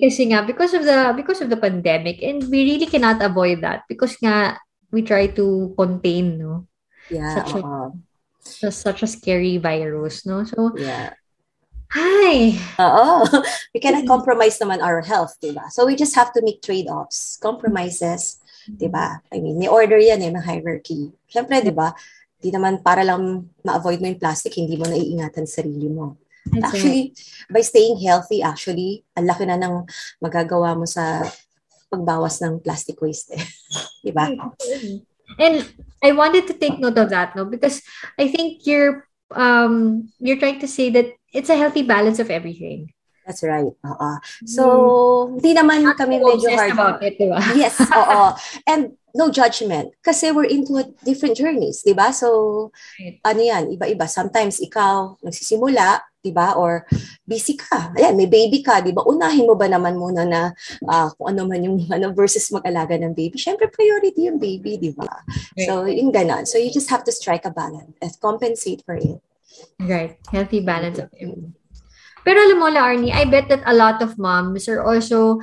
kasi 0.00 0.32
nga, 0.32 0.48
because 0.48 0.72
of 0.72 0.88
the 0.88 1.12
because 1.12 1.44
of 1.44 1.52
the 1.52 1.60
pandemic, 1.60 2.24
and 2.24 2.40
we 2.48 2.64
really 2.64 2.88
cannot 2.88 3.20
avoid 3.20 3.60
that 3.60 3.84
because 3.84 4.16
nga, 4.24 4.56
we 4.90 5.04
try 5.04 5.28
to 5.28 5.76
contain, 5.76 6.40
no? 6.40 6.64
Yeah. 7.12 7.36
Such 7.36 7.52
a, 7.52 7.60
uh, 7.60 7.90
such 8.72 9.00
a 9.04 9.08
scary 9.12 9.60
virus, 9.60 10.24
no? 10.24 10.44
So, 10.48 10.72
yeah. 10.80 11.12
Hi. 11.92 12.52
Oo. 12.76 13.24
We 13.72 13.80
cannot 13.80 14.04
compromise 14.04 14.60
naman 14.60 14.84
our 14.84 15.00
health, 15.00 15.40
diba? 15.40 15.72
So 15.72 15.88
we 15.88 15.96
just 15.96 16.12
have 16.16 16.32
to 16.36 16.44
make 16.44 16.60
trade-offs, 16.60 17.40
compromises, 17.40 18.44
diba? 18.68 19.24
I 19.32 19.40
mean, 19.40 19.56
may 19.56 19.68
order 19.72 19.96
yan 19.96 20.20
eh, 20.20 20.28
may 20.28 20.44
hierarchy. 20.44 21.16
Siyempre, 21.24 21.64
diba, 21.64 21.96
di 22.38 22.52
naman 22.52 22.84
para 22.84 23.00
lang 23.02 23.48
ma-avoid 23.64 24.04
mo 24.04 24.06
yung 24.12 24.20
plastic, 24.20 24.52
hindi 24.60 24.76
mo 24.76 24.84
naiingatan 24.84 25.48
sarili 25.48 25.88
mo. 25.88 26.20
Actually, 26.60 27.12
by 27.52 27.60
staying 27.60 28.00
healthy, 28.00 28.40
actually, 28.40 29.04
ang 29.16 29.28
laki 29.28 29.44
na 29.44 29.60
ng 29.60 29.84
magagawa 30.20 30.76
mo 30.76 30.84
sa 30.88 31.24
pagbawas 31.88 32.40
ng 32.44 32.60
plastic 32.60 33.00
waste. 33.00 33.32
Eh. 33.32 33.44
di 34.04 34.12
ba? 34.12 34.28
And 35.40 35.64
I 36.04 36.12
wanted 36.12 36.48
to 36.48 36.54
take 36.56 36.80
note 36.80 36.96
of 37.00 37.10
that, 37.10 37.36
no? 37.36 37.44
Because 37.44 37.80
I 38.16 38.28
think 38.28 38.64
you're 38.64 39.08
um 39.36 40.08
you're 40.16 40.40
trying 40.40 40.56
to 40.60 40.68
say 40.68 40.88
that 40.88 41.17
it's 41.32 41.50
a 41.50 41.56
healthy 41.56 41.82
balance 41.82 42.18
of 42.18 42.30
everything. 42.30 42.92
That's 43.28 43.44
right. 43.44 43.68
Oo. 43.68 44.10
So, 44.48 44.64
hindi 45.36 45.52
mm. 45.52 45.58
naman 45.60 45.78
kami 46.00 46.16
medyo 46.16 46.48
hard. 46.56 46.72
about 46.72 46.98
it, 47.04 47.20
diba? 47.20 47.36
Yes, 47.60 47.76
oo. 48.00 48.32
And 48.64 48.96
no 49.12 49.28
judgment. 49.28 49.92
Kasi 50.00 50.32
we're 50.32 50.48
into 50.48 50.80
different 51.04 51.36
journeys, 51.36 51.84
di 51.84 51.92
ba? 51.92 52.08
So, 52.08 52.72
right. 52.96 53.20
ano 53.28 53.40
yan, 53.44 53.68
iba-iba. 53.76 54.08
Sometimes 54.08 54.64
ikaw, 54.64 55.20
nagsisimula, 55.20 56.00
di 56.24 56.32
ba? 56.32 56.56
Or 56.56 56.88
busy 57.28 57.60
ka. 57.60 57.92
Ayan, 58.00 58.16
may 58.16 58.32
baby 58.32 58.64
ka, 58.64 58.80
di 58.80 58.96
ba? 58.96 59.04
Unahin 59.04 59.44
mo 59.44 59.60
ba 59.60 59.68
naman 59.68 60.00
muna 60.00 60.24
na 60.24 60.56
uh, 60.88 61.12
kung 61.12 61.36
ano 61.36 61.44
man 61.44 61.60
yung 61.60 61.84
ano, 62.00 62.16
versus 62.16 62.48
mag-alaga 62.48 62.96
ng 62.96 63.12
baby. 63.12 63.36
Siyempre, 63.36 63.68
priority 63.68 64.24
yung 64.24 64.40
baby, 64.40 64.80
di 64.80 64.96
ba? 64.96 65.04
Right. 65.04 65.68
So, 65.68 65.84
yung 65.84 66.16
ganon. 66.16 66.48
So, 66.48 66.56
you 66.56 66.72
just 66.72 66.88
have 66.88 67.04
to 67.04 67.12
strike 67.12 67.44
a 67.44 67.52
balance 67.52 67.92
and 68.00 68.08
compensate 68.24 68.80
for 68.88 68.96
it. 68.96 69.20
Right. 69.80 70.18
Healthy 70.30 70.60
balance 70.66 70.98
of 70.98 71.10
everything. 71.14 71.54
Pero 72.26 72.44
alam 72.44 72.58
mo, 72.60 72.68
Arnie, 72.68 73.14
I 73.14 73.24
bet 73.24 73.48
that 73.48 73.64
a 73.64 73.72
lot 73.72 74.02
of 74.02 74.18
moms 74.18 74.68
are 74.68 74.84
also, 74.84 75.40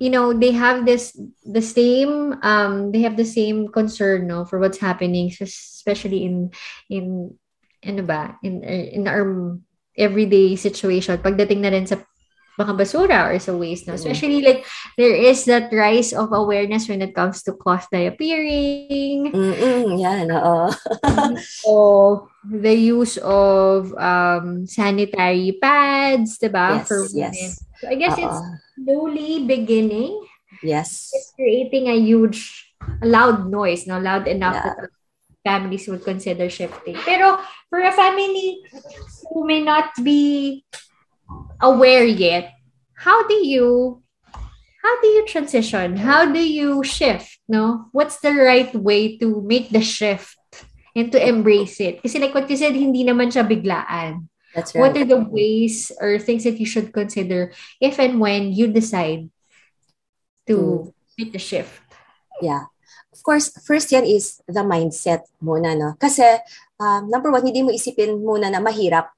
you 0.00 0.08
know, 0.08 0.32
they 0.32 0.52
have 0.52 0.86
this, 0.86 1.12
the 1.44 1.60
same, 1.60 2.38
um, 2.40 2.92
they 2.92 3.02
have 3.02 3.16
the 3.16 3.28
same 3.28 3.68
concern, 3.68 4.26
no, 4.26 4.44
for 4.44 4.58
what's 4.58 4.78
happening, 4.78 5.28
especially 5.28 6.24
in, 6.24 6.50
in, 6.88 7.36
ano 7.84 8.02
ba, 8.08 8.38
in, 8.42 8.62
in 8.64 9.04
our 9.04 9.58
everyday 9.98 10.56
situation. 10.56 11.18
Pagdating 11.18 11.60
na 11.60 11.70
rin 11.76 11.84
sa 11.84 12.00
mga 12.60 12.72
basura 12.76 13.32
or 13.32 13.38
sa 13.40 13.56
waste. 13.56 13.88
No? 13.88 13.94
Especially 13.94 14.44
like 14.44 14.64
there 14.96 15.14
is 15.14 15.44
that 15.48 15.72
rise 15.72 16.12
of 16.12 16.32
awareness 16.32 16.88
when 16.88 17.00
it 17.00 17.14
comes 17.14 17.42
to 17.44 17.56
cloth 17.56 17.88
diapering. 17.88 19.32
Mm-mm, 19.32 19.96
yan, 19.96 20.28
oo. 20.32 20.68
so, 21.64 21.72
the 22.44 22.74
use 22.74 23.16
of 23.22 23.94
um, 23.96 24.66
sanitary 24.66 25.56
pads, 25.60 26.38
diba? 26.38 26.82
Yes, 26.82 26.88
for 26.88 27.00
women. 27.08 27.34
Yes. 27.34 27.64
So 27.80 27.84
I 27.88 27.96
guess 27.96 28.18
Uh-oh. 28.18 28.26
it's 28.28 28.40
slowly 28.76 29.46
beginning. 29.46 30.22
Yes. 30.62 31.10
It's 31.12 31.32
creating 31.34 31.88
a 31.88 31.98
huge, 31.98 32.74
a 33.02 33.06
loud 33.06 33.50
noise, 33.50 33.86
no? 33.86 33.98
Loud 33.98 34.28
enough 34.28 34.54
yeah. 34.54 34.74
that 34.76 34.90
families 35.42 35.88
would 35.88 36.04
consider 36.04 36.46
shifting. 36.46 36.94
Pero 37.02 37.38
for 37.68 37.80
a 37.82 37.90
family 37.90 38.62
who 39.32 39.46
may 39.46 39.62
not 39.62 39.90
be 40.02 40.62
aware 41.60 42.04
yet, 42.04 42.52
how 42.94 43.26
do 43.26 43.34
you 43.46 44.02
how 44.82 45.00
do 45.00 45.06
you 45.06 45.22
transition? 45.26 45.96
How 45.96 46.26
do 46.26 46.42
you 46.42 46.82
shift? 46.82 47.38
No? 47.46 47.86
What's 47.94 48.18
the 48.18 48.34
right 48.34 48.74
way 48.74 49.16
to 49.18 49.40
make 49.46 49.70
the 49.70 49.80
shift 49.80 50.34
and 50.96 51.10
to 51.14 51.18
embrace 51.22 51.78
it? 51.78 52.02
Kasi 52.02 52.18
like 52.18 52.34
what 52.34 52.50
you 52.50 52.58
said, 52.58 52.74
hindi 52.74 53.06
naman 53.06 53.30
siya 53.30 53.46
biglaan. 53.46 54.26
That's 54.54 54.74
right. 54.74 54.82
What 54.82 54.98
are 54.98 55.06
the 55.06 55.22
ways 55.22 55.94
or 56.02 56.18
things 56.18 56.44
that 56.44 56.58
you 56.58 56.66
should 56.66 56.92
consider 56.92 57.54
if 57.80 57.96
and 58.02 58.18
when 58.18 58.52
you 58.52 58.68
decide 58.68 59.30
to 60.50 60.56
mm. 60.90 60.94
make 61.16 61.32
the 61.32 61.38
shift? 61.40 61.78
Yeah. 62.42 62.66
Of 63.14 63.22
course, 63.22 63.54
first 63.62 63.92
yan 63.94 64.04
is 64.04 64.42
the 64.50 64.66
mindset 64.66 65.30
muna, 65.38 65.78
no? 65.78 65.94
Kasi, 65.94 66.26
um, 66.82 67.06
number 67.06 67.30
one, 67.30 67.46
hindi 67.46 67.62
mo 67.62 67.70
isipin 67.70 68.18
muna 68.18 68.50
na 68.50 68.58
mahirap 68.58 69.14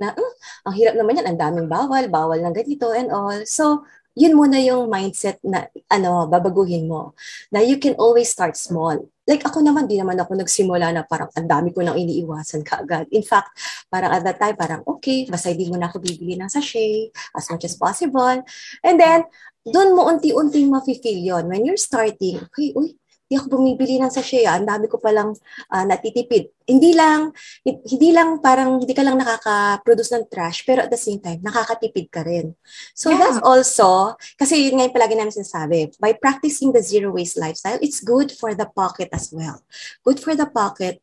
na, 0.00 0.16
uh, 0.16 0.32
ang 0.66 0.74
hirap 0.74 0.96
naman 0.96 1.20
yan, 1.20 1.28
ang 1.28 1.38
daming 1.38 1.68
bawal, 1.68 2.08
bawal 2.08 2.40
ng 2.40 2.56
ganito 2.56 2.90
and 2.96 3.12
all. 3.12 3.36
So, 3.44 3.84
yun 4.18 4.34
muna 4.34 4.58
yung 4.58 4.90
mindset 4.90 5.38
na, 5.46 5.70
ano, 5.86 6.26
babaguhin 6.26 6.90
mo. 6.90 7.14
Na 7.54 7.62
you 7.62 7.78
can 7.78 7.94
always 7.96 8.28
start 8.28 8.58
small. 8.58 8.98
Like 9.24 9.46
ako 9.46 9.62
naman, 9.62 9.86
di 9.86 9.94
naman 9.94 10.18
ako 10.18 10.34
nagsimula 10.42 10.90
na 10.90 11.06
parang 11.06 11.30
ang 11.38 11.46
dami 11.46 11.70
ko 11.70 11.86
nang 11.86 11.94
iniiwasan 11.94 12.66
kaagad. 12.66 13.06
In 13.14 13.22
fact, 13.22 13.54
parang 13.86 14.10
at 14.10 14.26
that 14.26 14.42
time, 14.42 14.58
parang 14.58 14.82
okay, 14.84 15.24
basta 15.30 15.54
hindi 15.54 15.70
mo 15.70 15.78
na 15.78 15.86
ako 15.86 16.02
bibili 16.02 16.34
ng 16.34 16.50
sachet 16.50 17.14
as 17.38 17.46
much 17.46 17.64
as 17.64 17.78
possible. 17.78 18.42
And 18.82 18.96
then, 18.98 19.24
doon 19.64 19.94
mo 19.94 20.10
unti-unting 20.10 20.68
mafe-feel 20.68 21.20
yon 21.20 21.44
When 21.46 21.62
you're 21.62 21.80
starting, 21.80 22.42
okay, 22.50 22.74
uy, 22.74 22.99
di 23.30 23.38
ako 23.38 23.62
bumibili 23.62 24.02
ng 24.02 24.10
sachet, 24.10 24.42
ah. 24.42 24.58
ang 24.58 24.66
dami 24.66 24.90
ko 24.90 24.98
palang 24.98 25.30
uh, 25.70 25.84
natitipid. 25.86 26.50
Hindi 26.66 26.98
lang, 26.98 27.30
hindi 27.62 28.10
lang 28.10 28.42
parang, 28.42 28.82
hindi 28.82 28.90
ka 28.90 29.06
lang 29.06 29.22
nakaka-produce 29.22 30.18
ng 30.18 30.26
trash, 30.26 30.66
pero 30.66 30.82
at 30.82 30.90
the 30.90 30.98
same 30.98 31.22
time, 31.22 31.38
nakakatipid 31.38 32.10
ka 32.10 32.26
rin. 32.26 32.58
So 32.90 33.14
yeah. 33.14 33.22
that's 33.22 33.38
also, 33.46 34.18
kasi 34.34 34.66
yun 34.66 34.82
nga 34.82 34.90
yung 34.90 34.96
palagi 34.98 35.14
namin 35.14 35.30
sinasabi, 35.30 35.94
by 36.02 36.10
practicing 36.18 36.74
the 36.74 36.82
zero 36.82 37.14
waste 37.14 37.38
lifestyle, 37.38 37.78
it's 37.78 38.02
good 38.02 38.34
for 38.34 38.50
the 38.58 38.66
pocket 38.66 39.06
as 39.14 39.30
well. 39.30 39.62
Good 40.02 40.18
for 40.18 40.34
the 40.34 40.50
pocket, 40.50 40.98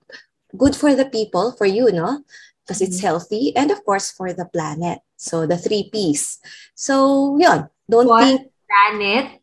good 0.52 0.76
for 0.76 0.92
the 1.00 1.08
people, 1.08 1.56
for 1.56 1.64
you, 1.64 1.88
no? 1.96 2.28
Because 2.68 2.84
it's 2.84 3.00
mm-hmm. 3.00 3.08
healthy, 3.08 3.56
and 3.56 3.72
of 3.72 3.88
course, 3.88 4.12
for 4.12 4.36
the 4.36 4.44
planet. 4.44 5.00
So 5.16 5.48
the 5.48 5.56
three 5.56 5.88
P's. 5.88 6.44
So, 6.76 7.40
yun. 7.40 7.72
Don't 7.88 8.12
what? 8.12 8.20
think... 8.28 8.52
Planet? 8.68 9.40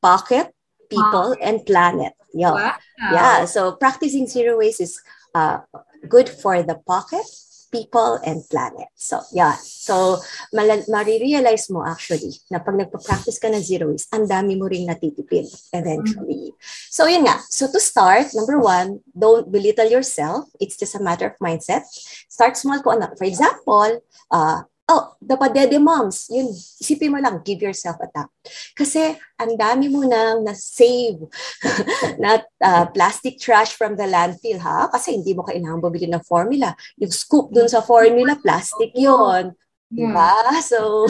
Pocket, 0.00 0.56
people, 0.90 1.38
and 1.40 1.64
planet. 1.64 2.12
Yeah. 2.34 2.52
Wow. 2.52 2.74
Yeah. 2.98 3.44
So 3.46 3.78
practicing 3.78 4.26
zero 4.26 4.58
waste 4.58 4.82
is 4.82 5.00
uh, 5.34 5.62
good 6.08 6.28
for 6.28 6.62
the 6.62 6.76
pocket, 6.86 7.24
people, 7.70 8.18
and 8.26 8.42
planet. 8.50 8.90
So, 8.94 9.22
yeah. 9.32 9.54
So, 9.62 10.18
mal- 10.52 10.86
marirealize 10.90 11.70
mo 11.70 11.86
actually 11.86 12.34
na 12.50 12.58
pag 12.58 12.74
nagpa-practice 12.74 13.38
ka 13.38 13.48
ng 13.48 13.62
zero 13.62 13.90
waste, 13.90 14.10
ang 14.10 14.26
dami 14.26 14.58
mo 14.58 14.66
ring 14.66 14.90
natitipid 14.90 15.46
eventually. 15.72 16.50
Mm-hmm. 16.50 16.90
So, 16.90 17.06
yun 17.06 17.24
nga. 17.24 17.38
So, 17.48 17.70
to 17.70 17.80
start, 17.80 18.34
number 18.34 18.58
one, 18.58 19.00
don't 19.14 19.50
belittle 19.50 19.90
yourself. 19.90 20.50
It's 20.58 20.76
just 20.76 20.98
a 20.98 21.02
matter 21.02 21.30
of 21.30 21.38
mindset. 21.38 21.86
Start 22.28 22.58
small 22.58 22.82
ko 22.82 22.98
ano. 22.98 23.14
For 23.14 23.24
example, 23.24 24.02
uh, 24.30 24.66
oh, 24.90 25.14
the 25.22 25.38
padede 25.38 25.78
moms, 25.78 26.26
yun, 26.26 26.50
isipin 26.82 27.14
mo 27.14 27.18
lang, 27.22 27.38
give 27.46 27.62
yourself 27.62 27.96
a 28.02 28.10
tap. 28.10 28.28
Kasi 28.74 29.14
ang 29.38 29.54
dami 29.54 29.86
mo 29.86 30.02
nang 30.02 30.42
na-save 30.42 31.30
na 32.22 32.42
uh, 32.42 32.84
plastic 32.90 33.38
trash 33.38 33.78
from 33.78 33.94
the 33.94 34.04
landfill, 34.10 34.58
ha? 34.58 34.90
Kasi 34.90 35.14
hindi 35.14 35.30
mo 35.30 35.46
kailangan 35.46 35.78
bumili 35.78 36.10
ng 36.10 36.26
formula. 36.26 36.74
Yung 36.98 37.14
scoop 37.14 37.54
dun 37.54 37.70
sa 37.70 37.80
formula, 37.86 38.34
plastic 38.34 38.90
yon 38.98 39.54
Yeah. 39.90 40.14
Diba? 40.14 40.32
So, 40.70 41.06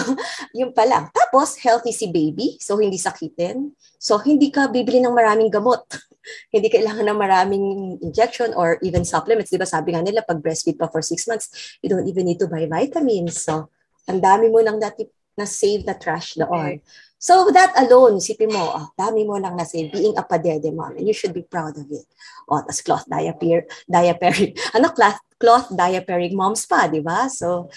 yun 0.56 0.72
pa 0.72 0.88
lang. 0.88 1.12
Tapos, 1.12 1.60
healthy 1.60 1.92
si 1.92 2.08
baby. 2.08 2.56
So, 2.58 2.80
hindi 2.80 2.96
sakitin. 2.96 3.76
So, 4.00 4.16
hindi 4.16 4.49
ka 4.49 4.72
bibili 4.72 5.04
ng 5.04 5.12
maraming 5.12 5.52
gamot. 5.52 5.84
hindi 6.54 6.72
kailangan 6.72 7.04
ng 7.04 7.20
maraming 7.20 7.66
injection 8.00 8.56
or 8.56 8.80
even 8.80 9.04
supplements. 9.04 9.52
Di 9.52 9.60
ba 9.60 9.68
sabi 9.68 9.92
nga 9.92 10.00
nila, 10.00 10.25
pag 10.25 10.40
breastfeed 10.40 10.80
pa 10.80 10.88
for 10.88 11.04
six 11.04 11.28
months, 11.28 11.76
you 11.84 11.92
don't 11.92 12.08
even 12.08 12.25
need 12.25 12.40
to 12.40 12.49
buy 12.49 12.64
vitamins. 12.64 13.44
So, 13.44 13.68
ang 14.08 14.25
dami 14.25 14.49
mo 14.49 14.64
nang 14.64 14.80
dati 14.80 15.04
na 15.37 15.44
save 15.44 15.84
na 15.84 15.94
trash 15.94 16.40
doon. 16.40 16.80
So 17.20 17.52
that 17.52 17.76
alone, 17.76 18.16
sipin 18.16 18.49
mo, 18.49 18.64
oh, 18.72 18.87
dami 18.96 19.28
mo 19.28 19.37
lang 19.37 19.52
na-save, 19.52 19.92
being 19.92 20.16
a 20.16 20.25
padede 20.25 20.72
mom, 20.72 20.96
and 20.96 21.04
you 21.04 21.12
should 21.12 21.37
be 21.37 21.44
proud 21.44 21.76
of 21.76 21.84
it. 21.92 22.08
O, 22.49 22.56
oh, 22.56 22.64
tas 22.64 22.80
cloth 22.80 23.04
diaper, 23.04 23.68
diapering, 23.84 24.56
ano, 24.76 24.88
cloth, 24.96 25.20
cloth 25.37 25.68
diapering 25.68 26.32
moms 26.32 26.64
pa, 26.64 26.88
di 26.88 27.04
ba? 27.04 27.28
So, 27.28 27.68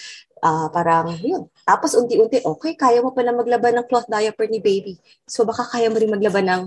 uh, 0.44 0.68
parang 0.68 1.16
yun. 1.24 1.48
Tapos 1.64 1.96
unti-unti, 1.96 2.44
okay, 2.44 2.76
kaya 2.76 3.00
mo 3.00 3.16
pala 3.16 3.32
maglaban 3.32 3.80
ng 3.80 3.88
cloth 3.88 4.04
diaper 4.06 4.46
ni 4.52 4.60
baby. 4.60 5.00
So 5.24 5.48
baka 5.48 5.64
kaya 5.64 5.88
mo 5.88 5.96
rin 5.96 6.12
maglaban 6.12 6.44
ng 6.44 6.62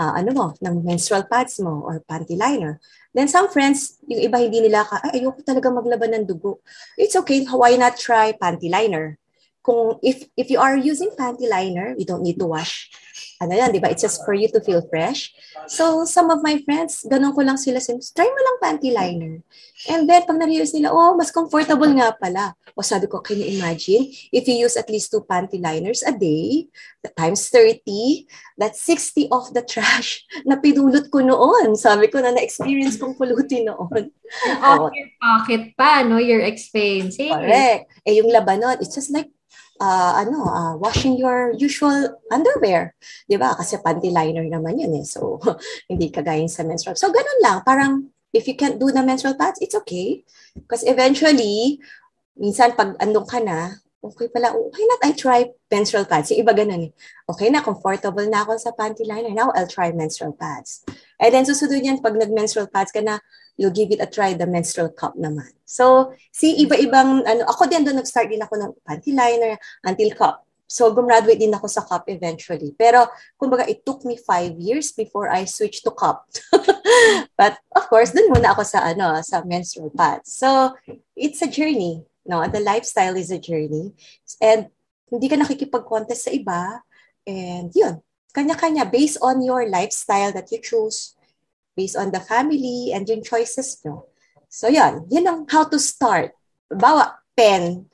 uh, 0.00 0.12
ano 0.16 0.30
mo, 0.32 0.46
ng 0.56 0.80
menstrual 0.80 1.28
pads 1.28 1.60
mo 1.60 1.84
or 1.84 2.00
panty 2.08 2.34
liner. 2.40 2.80
Then 3.12 3.28
some 3.28 3.52
friends, 3.52 4.00
yung 4.08 4.24
iba 4.24 4.40
hindi 4.40 4.64
nila 4.64 4.88
ka, 4.88 5.04
ay 5.04 5.20
ayoko 5.20 5.44
talaga 5.44 5.68
maglaban 5.68 6.16
ng 6.16 6.24
dugo. 6.24 6.64
It's 6.96 7.14
okay, 7.20 7.44
why 7.44 7.76
not 7.76 8.00
try 8.00 8.32
panty 8.32 8.72
liner? 8.72 9.20
Kung 9.68 10.00
if 10.00 10.24
if 10.32 10.48
you 10.48 10.56
are 10.56 10.80
using 10.80 11.12
panty 11.12 11.44
liner, 11.44 11.92
you 12.00 12.08
don't 12.08 12.24
need 12.24 12.40
to 12.40 12.48
wash 12.48 12.88
ano 13.38 13.54
yan, 13.54 13.70
di 13.70 13.78
ba? 13.78 13.90
It's 13.90 14.02
just 14.02 14.26
for 14.26 14.34
you 14.34 14.50
to 14.50 14.58
feel 14.58 14.82
fresh. 14.90 15.30
So, 15.70 16.02
some 16.02 16.30
of 16.34 16.42
my 16.42 16.58
friends, 16.66 17.06
ganun 17.06 17.34
ko 17.38 17.46
lang 17.46 17.54
sila, 17.54 17.78
try 17.78 18.26
mo 18.26 18.40
lang 18.42 18.58
panty 18.58 18.90
liner. 18.90 19.46
And 19.86 20.10
then, 20.10 20.26
pag 20.26 20.42
na-realize 20.42 20.74
nila, 20.74 20.90
oh, 20.90 21.14
mas 21.14 21.30
comfortable 21.30 21.86
nga 21.94 22.18
pala. 22.18 22.58
O 22.74 22.82
sabi 22.82 23.06
ko, 23.06 23.22
can 23.22 23.38
you 23.38 23.58
imagine? 23.58 24.10
If 24.34 24.50
you 24.50 24.58
use 24.58 24.74
at 24.74 24.90
least 24.90 25.14
two 25.14 25.22
panty 25.22 25.62
liners 25.62 26.02
a 26.02 26.10
day, 26.10 26.66
times 27.14 27.46
30, 27.48 28.26
that's 28.58 28.82
60 28.82 29.30
of 29.30 29.54
the 29.54 29.62
trash 29.62 30.26
na 30.48 30.58
pinulot 30.58 31.06
ko 31.06 31.22
noon. 31.22 31.78
Sabi 31.78 32.10
ko 32.10 32.18
na 32.18 32.34
na-experience 32.34 32.98
kong 32.98 33.14
pulutin 33.14 33.70
noon. 33.70 34.10
Off 34.66 34.90
oh. 34.90 34.90
your 34.90 35.10
pocket 35.22 35.78
pa, 35.78 36.02
no? 36.02 36.18
Your 36.18 36.42
expense. 36.42 37.16
Correct. 37.16 37.86
Eh, 38.02 38.18
yung 38.18 38.34
labanon, 38.34 38.82
it's 38.82 38.98
just 38.98 39.14
like 39.14 39.30
uh, 39.80 40.12
ano, 40.18 40.46
uh, 40.46 40.74
washing 40.76 41.16
your 41.16 41.54
usual 41.56 42.18
underwear. 42.30 42.94
Di 43.26 43.38
ba? 43.38 43.54
Kasi 43.54 43.78
panty 43.82 44.10
liner 44.10 44.44
naman 44.46 44.78
yun 44.78 44.94
eh. 44.98 45.06
So, 45.06 45.38
hindi 45.90 46.10
kagaya 46.10 46.46
sa 46.50 46.66
menstrual. 46.66 46.98
So, 46.98 47.10
ganun 47.10 47.40
lang. 47.42 47.58
Parang, 47.64 48.10
if 48.34 48.46
you 48.46 48.54
can't 48.54 48.78
do 48.78 48.90
the 48.92 49.02
menstrual 49.02 49.38
pads, 49.38 49.62
it's 49.62 49.74
okay. 49.74 50.22
Because 50.54 50.84
eventually, 50.84 51.80
minsan 52.36 52.74
pag 52.76 52.98
andong 53.00 53.26
ka 53.26 53.38
na, 53.42 53.78
okay 53.98 54.30
pala, 54.30 54.54
why 54.54 54.82
not 54.86 55.00
I 55.02 55.10
try 55.14 55.50
menstrual 55.70 56.06
pads? 56.06 56.30
Yung 56.30 56.46
iba 56.46 56.54
ganun 56.54 56.90
eh. 56.90 56.92
Okay 57.26 57.50
na, 57.50 57.62
comfortable 57.62 58.26
na 58.26 58.46
ako 58.46 58.58
sa 58.58 58.70
panty 58.74 59.02
liner. 59.06 59.34
Now, 59.34 59.50
I'll 59.54 59.70
try 59.70 59.90
menstrual 59.90 60.34
pads. 60.38 60.86
And 61.18 61.34
then 61.34 61.46
susunod 61.46 61.82
yan, 61.82 61.98
pag 61.98 62.14
nag-menstrual 62.14 62.70
pads 62.70 62.94
ka 62.94 63.02
na, 63.02 63.18
you'll 63.58 63.74
give 63.74 63.90
it 63.90 64.00
a 64.00 64.06
try, 64.06 64.32
the 64.32 64.46
menstrual 64.46 64.88
cup 64.94 65.18
naman. 65.18 65.50
So, 65.66 66.14
see, 66.30 66.62
iba-ibang, 66.64 67.26
ano, 67.26 67.42
ako 67.44 67.66
din 67.66 67.82
doon 67.82 68.00
nag-start 68.00 68.30
din 68.30 68.40
ako 68.40 68.54
ng 68.56 68.70
panty 68.86 69.12
liner 69.12 69.58
until 69.82 70.08
cup. 70.14 70.46
So, 70.70 70.94
gumraduate 70.94 71.42
din 71.42 71.52
ako 71.52 71.66
sa 71.66 71.82
cup 71.82 72.06
eventually. 72.06 72.70
Pero, 72.78 73.10
kumbaga, 73.34 73.66
it 73.66 73.82
took 73.82 74.06
me 74.06 74.16
five 74.16 74.54
years 74.56 74.94
before 74.94 75.26
I 75.26 75.44
switched 75.44 75.82
to 75.84 75.92
cup. 75.92 76.30
But, 77.40 77.58
of 77.74 77.90
course, 77.90 78.14
dun 78.14 78.30
muna 78.30 78.54
ako 78.54 78.62
sa, 78.62 78.86
ano, 78.86 79.18
sa 79.26 79.42
menstrual 79.42 79.90
pads. 79.90 80.30
So, 80.38 80.78
it's 81.18 81.42
a 81.42 81.50
journey. 81.50 82.06
No? 82.22 82.46
The 82.46 82.62
lifestyle 82.62 83.18
is 83.18 83.34
a 83.34 83.42
journey. 83.42 83.92
And, 84.38 84.70
hindi 85.08 85.26
ka 85.26 85.40
nakikipag-contest 85.40 86.28
sa 86.28 86.32
iba. 86.36 86.84
And, 87.26 87.72
yun. 87.74 88.04
Kanya-kanya, 88.36 88.86
based 88.92 89.18
on 89.24 89.40
your 89.42 89.66
lifestyle 89.66 90.30
that 90.36 90.52
you 90.52 90.60
choose, 90.60 91.17
based 91.78 91.94
on 91.94 92.10
the 92.10 92.18
family 92.18 92.90
and 92.90 93.06
yung 93.06 93.22
choices 93.22 93.78
nyo. 93.86 94.10
So 94.50 94.66
yan, 94.66 95.06
yun 95.06 95.30
ang 95.30 95.46
how 95.46 95.62
to 95.70 95.78
start. 95.78 96.34
Bawa, 96.66 97.22
pen. 97.38 97.86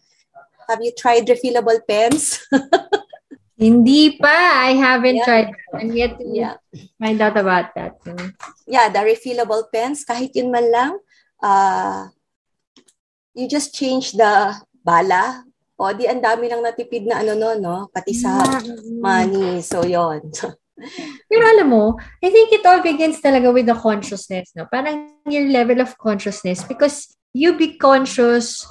Have 0.65 0.81
you 0.81 0.97
tried 0.97 1.29
refillable 1.29 1.85
pens? 1.85 2.41
Hindi 3.61 4.17
pa. 4.17 4.65
I 4.65 4.73
haven't 4.81 5.21
yeah. 5.21 5.27
tried. 5.29 5.49
I'm 5.77 5.93
yet 5.93 6.17
to 6.17 6.25
yeah. 6.25 6.57
find 6.97 7.21
out 7.21 7.37
about 7.37 7.77
that. 7.77 8.01
Yeah, 8.65 8.89
the 8.89 9.05
refillable 9.05 9.69
pens, 9.69 10.09
kahit 10.09 10.33
yun 10.33 10.49
man 10.49 10.73
lang, 10.73 10.93
uh, 11.45 12.09
you 13.37 13.47
just 13.47 13.77
change 13.77 14.17
the 14.17 14.57
bala. 14.81 15.45
O, 15.79 15.91
di 15.93 16.07
ang 16.07 16.23
dami 16.23 16.49
lang 16.49 16.63
natipid 16.63 17.07
na 17.07 17.21
ano 17.23 17.35
no, 17.35 17.55
no? 17.59 17.77
Pati 17.91 18.15
sa 18.15 18.43
money. 18.99 19.61
So, 19.61 19.83
yon 19.85 20.31
Pero 21.31 21.43
alam 21.47 21.69
mo, 21.71 21.95
I 22.23 22.29
think 22.31 22.51
it 22.51 22.67
all 22.67 22.83
begins 22.83 23.23
talaga 23.23 23.55
with 23.55 23.67
the 23.67 23.79
consciousness, 23.79 24.51
no? 24.59 24.67
Parang 24.67 25.11
your 25.31 25.47
level 25.49 25.81
of 25.81 25.97
consciousness 25.99 26.67
because 26.67 27.15
you 27.33 27.55
be 27.55 27.79
conscious 27.79 28.67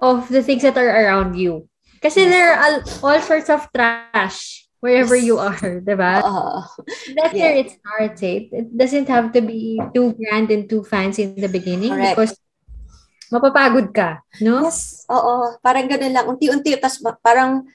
of 0.00 0.28
the 0.28 0.42
things 0.42 0.62
that 0.62 0.76
are 0.76 0.88
around 0.88 1.36
you. 1.36 1.68
Kasi 2.00 2.24
there 2.28 2.56
are 2.56 2.58
all, 2.60 2.76
all 3.04 3.20
sorts 3.20 3.52
of 3.52 3.68
trash 3.72 4.68
wherever 4.80 5.14
yes. 5.16 5.24
you 5.28 5.36
are, 5.36 5.80
di 5.84 5.94
ba? 5.94 6.24
Uh, 6.24 6.64
That's 7.16 7.36
yeah. 7.36 7.44
where 7.44 7.56
it 7.60 7.68
starts. 7.76 8.20
Eh. 8.24 8.48
It 8.48 8.72
doesn't 8.72 9.08
have 9.08 9.32
to 9.36 9.40
be 9.44 9.80
too 9.92 10.16
grand 10.16 10.48
and 10.50 10.68
too 10.68 10.82
fancy 10.82 11.28
in 11.28 11.40
the 11.40 11.52
beginning 11.52 11.92
Correct. 11.92 12.16
because 12.16 12.32
mapapagod 13.30 13.92
ka, 13.94 14.24
no? 14.40 14.64
Yes, 14.66 15.04
oo. 15.06 15.60
Parang 15.62 15.86
ganun 15.86 16.12
lang. 16.16 16.26
Unti-unti, 16.26 16.80
tapos 16.80 16.98
parang 17.22 17.68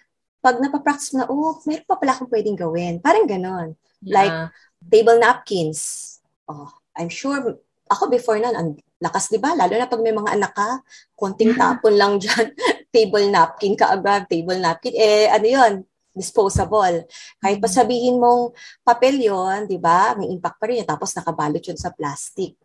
pag 0.45 0.62
napapractice 0.62 1.17
na, 1.17 1.25
oh, 1.25 1.58
meron 1.65 1.89
pa 1.89 1.97
pala 1.97 2.13
akong 2.13 2.29
pwedeng 2.29 2.53
gawin. 2.53 3.01
Parang 3.01 3.25
ganon. 3.25 3.73
Yeah. 4.05 4.13
Like, 4.13 4.38
table 4.86 5.17
napkins. 5.17 6.21
Oh, 6.45 6.69
I'm 6.93 7.10
sure, 7.10 7.58
ako 7.89 8.13
before 8.13 8.38
nun, 8.38 8.53
ang 8.53 8.69
lakas, 9.01 9.34
di 9.34 9.41
ba? 9.41 9.58
Lalo 9.58 9.73
na 9.73 9.89
pag 9.89 10.05
may 10.05 10.13
mga 10.13 10.38
anak 10.38 10.53
ka, 10.53 10.86
konting 11.17 11.58
tapon 11.58 11.97
lang 11.97 12.21
dyan, 12.21 12.53
table 12.93 13.25
napkin 13.34 13.73
ka 13.73 13.89
agad, 13.89 14.29
table 14.29 14.62
napkin. 14.62 14.93
Eh, 14.93 15.25
ano 15.34 15.47
yon 15.49 15.73
disposable. 16.15 17.10
Kahit 17.43 17.60
pa 17.60 17.67
mm. 17.67 17.75
sabihin 17.75 18.15
mong 18.21 18.55
papel 18.88 19.19
yon 19.19 19.67
di 19.67 19.75
ba? 19.75 20.15
May 20.15 20.31
impact 20.31 20.62
pa 20.62 20.69
rin 20.71 20.79
yun. 20.79 20.88
Tapos 20.88 21.12
nakabalot 21.12 21.60
yun 21.60 21.75
sa 21.75 21.91
plastic. 21.91 22.55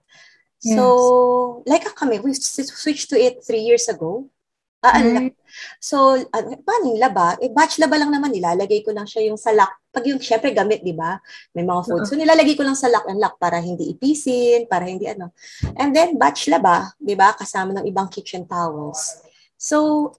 Yes. 0.62 0.76
So, 0.78 1.64
like 1.66 1.88
kami, 1.96 2.20
we 2.20 2.36
switched 2.36 3.10
to 3.10 3.18
it 3.18 3.42
three 3.42 3.64
years 3.64 3.90
ago. 3.90 4.30
Ah, 4.80 4.96
mm. 4.96 5.36
So, 5.76 6.16
ano, 6.16 6.56
paano 6.64 6.84
yung 6.88 7.02
laba? 7.04 7.36
Eh, 7.36 7.52
batch 7.52 7.76
laba 7.84 8.00
lang 8.00 8.08
naman, 8.08 8.32
nilalagay 8.32 8.80
ko 8.80 8.96
lang 8.96 9.04
siya 9.04 9.28
yung 9.28 9.36
sa 9.36 9.52
lock. 9.52 9.68
Pag 9.92 10.08
yung, 10.08 10.16
syempre, 10.16 10.56
gamit, 10.56 10.80
di 10.80 10.96
ba? 10.96 11.20
May 11.52 11.68
mga 11.68 11.84
food. 11.84 12.08
So, 12.08 12.16
nilalagay 12.16 12.56
ko 12.56 12.64
lang 12.64 12.78
sa 12.78 12.88
lock 12.88 13.04
and 13.12 13.20
lock 13.20 13.36
para 13.36 13.60
hindi 13.60 13.92
ipisin, 13.92 14.64
para 14.72 14.88
hindi 14.88 15.04
ano. 15.04 15.36
And 15.76 15.92
then, 15.92 16.16
batch 16.16 16.48
laba, 16.48 16.96
di 16.96 17.12
ba? 17.12 17.36
Kasama 17.36 17.76
ng 17.76 17.84
ibang 17.92 18.08
kitchen 18.08 18.48
towels. 18.48 19.20
So, 19.60 20.10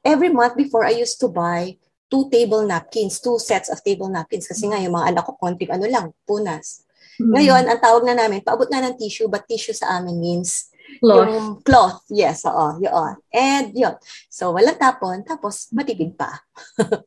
every 0.00 0.32
month 0.32 0.56
before, 0.56 0.88
I 0.88 0.96
used 0.96 1.20
to 1.20 1.28
buy 1.28 1.76
two 2.08 2.32
table 2.32 2.64
napkins, 2.64 3.20
two 3.20 3.36
sets 3.36 3.68
of 3.68 3.84
table 3.84 4.08
napkins. 4.08 4.48
Kasi 4.48 4.64
nga, 4.70 4.80
yung 4.80 4.96
mga 4.96 5.12
anak 5.12 5.28
ko, 5.28 5.36
konti 5.36 5.68
ano 5.68 5.84
lang, 5.84 6.16
punas. 6.24 6.88
Mm-hmm. 7.20 7.32
Ngayon, 7.36 7.64
ang 7.68 7.80
tawag 7.84 8.02
na 8.08 8.16
namin, 8.16 8.40
paabot 8.40 8.68
na 8.72 8.80
ng 8.80 8.96
tissue, 8.96 9.28
but 9.28 9.44
tissue 9.44 9.76
sa 9.76 10.00
amin 10.00 10.16
means 10.16 10.72
Cloth. 11.00 11.28
Yung 11.28 11.48
cloth, 11.62 12.00
yes, 12.10 12.44
oo, 12.46 12.80
yun. 12.80 13.14
And 13.32 13.72
yun. 13.76 13.96
So, 14.28 14.54
walang 14.54 14.78
tapon, 14.78 15.24
tapos 15.26 15.70
matipid 15.72 16.16
pa. 16.16 16.32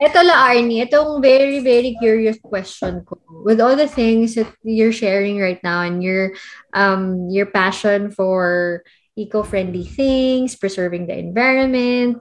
ito 0.00 0.18
la, 0.24 0.50
Arnie, 0.50 0.84
itong 0.84 1.22
very, 1.22 1.60
very 1.60 1.96
curious 2.00 2.38
question 2.42 3.04
ko. 3.04 3.20
With 3.44 3.60
all 3.60 3.76
the 3.76 3.88
things 3.88 4.34
that 4.34 4.50
you're 4.64 4.94
sharing 4.94 5.38
right 5.40 5.60
now 5.62 5.82
and 5.82 6.02
your, 6.02 6.34
um, 6.72 7.28
your 7.30 7.46
passion 7.46 8.10
for 8.10 8.82
eco-friendly 9.16 9.84
things, 9.84 10.56
preserving 10.56 11.06
the 11.06 11.16
environment, 11.18 12.18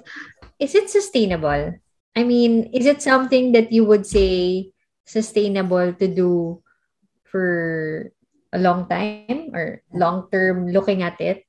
is 0.59 0.75
it 0.75 0.89
sustainable? 0.89 1.79
I 2.15 2.23
mean, 2.23 2.71
is 2.73 2.85
it 2.85 3.01
something 3.01 3.53
that 3.53 3.71
you 3.71 3.85
would 3.85 4.05
say 4.05 4.71
sustainable 5.05 5.93
to 5.93 6.07
do 6.07 6.61
for 7.23 8.11
a 8.53 8.59
long 8.59 8.87
time 8.89 9.51
or 9.53 9.81
long 9.93 10.27
term 10.31 10.69
looking 10.69 11.03
at 11.03 11.19
it? 11.21 11.45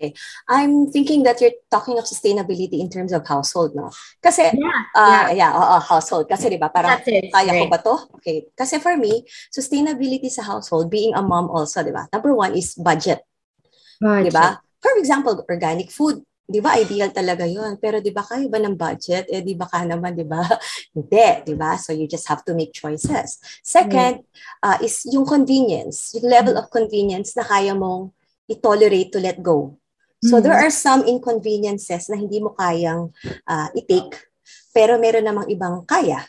Okay. 0.00 0.16
I'm 0.48 0.88
thinking 0.88 1.28
that 1.28 1.44
you're 1.44 1.52
talking 1.68 2.00
of 2.00 2.08
sustainability 2.08 2.80
in 2.80 2.88
terms 2.88 3.12
of 3.12 3.28
household, 3.28 3.76
no? 3.76 3.92
Kasi, 4.24 4.48
yeah, 4.48 4.80
uh, 4.96 5.28
yeah, 5.28 5.52
yeah 5.52 5.52
uh, 5.52 5.76
household. 5.76 6.24
Kasi, 6.24 6.48
di 6.48 6.56
ba, 6.56 6.72
parang, 6.72 7.04
kaya 7.04 7.52
right. 7.52 7.68
ko 7.68 7.68
ba 7.68 7.78
to? 7.84 8.08
Okay. 8.16 8.48
Kasi 8.56 8.80
for 8.80 8.96
me, 8.96 9.28
sustainability 9.52 10.32
sa 10.32 10.40
household, 10.40 10.88
being 10.88 11.12
a 11.12 11.20
mom 11.20 11.52
also, 11.52 11.84
di 11.84 11.92
ba? 11.92 12.08
Number 12.16 12.32
one 12.32 12.56
is 12.56 12.72
budget. 12.80 13.20
budget. 14.00 14.24
Di 14.24 14.32
ba? 14.32 14.56
For 14.80 14.96
example, 14.96 15.44
organic 15.44 15.92
food. 15.92 16.24
Di 16.50 16.58
ba, 16.58 16.74
ideal 16.74 17.14
talaga 17.14 17.46
yon 17.46 17.78
Pero 17.78 18.02
di 18.02 18.10
ba, 18.10 18.26
kaya 18.26 18.50
ba 18.50 18.58
ng 18.58 18.74
budget? 18.74 19.30
Eh, 19.30 19.38
di 19.38 19.54
ba 19.54 19.70
ka 19.70 19.86
naman, 19.86 20.18
di 20.18 20.26
ba? 20.26 20.42
Hindi, 20.98 21.46
di 21.46 21.54
ba? 21.54 21.78
So, 21.78 21.94
you 21.94 22.10
just 22.10 22.26
have 22.26 22.42
to 22.50 22.58
make 22.58 22.74
choices. 22.74 23.38
Second, 23.62 24.26
mm. 24.26 24.66
uh, 24.66 24.78
is 24.82 25.06
yung 25.06 25.22
convenience. 25.22 26.10
Yung 26.18 26.26
level 26.26 26.58
of 26.58 26.66
convenience 26.74 27.38
na 27.38 27.46
kaya 27.46 27.70
mong 27.70 28.10
i-tolerate 28.50 29.14
to 29.14 29.22
let 29.22 29.38
go. 29.38 29.78
So, 30.26 30.42
mm. 30.42 30.42
there 30.42 30.58
are 30.58 30.74
some 30.74 31.06
inconveniences 31.06 32.10
na 32.10 32.18
hindi 32.18 32.42
mo 32.42 32.58
kayang 32.58 33.14
uh, 33.46 33.68
i-take, 33.78 34.18
pero 34.74 34.98
meron 34.98 35.30
namang 35.30 35.46
ibang 35.54 35.86
kaya. 35.86 36.26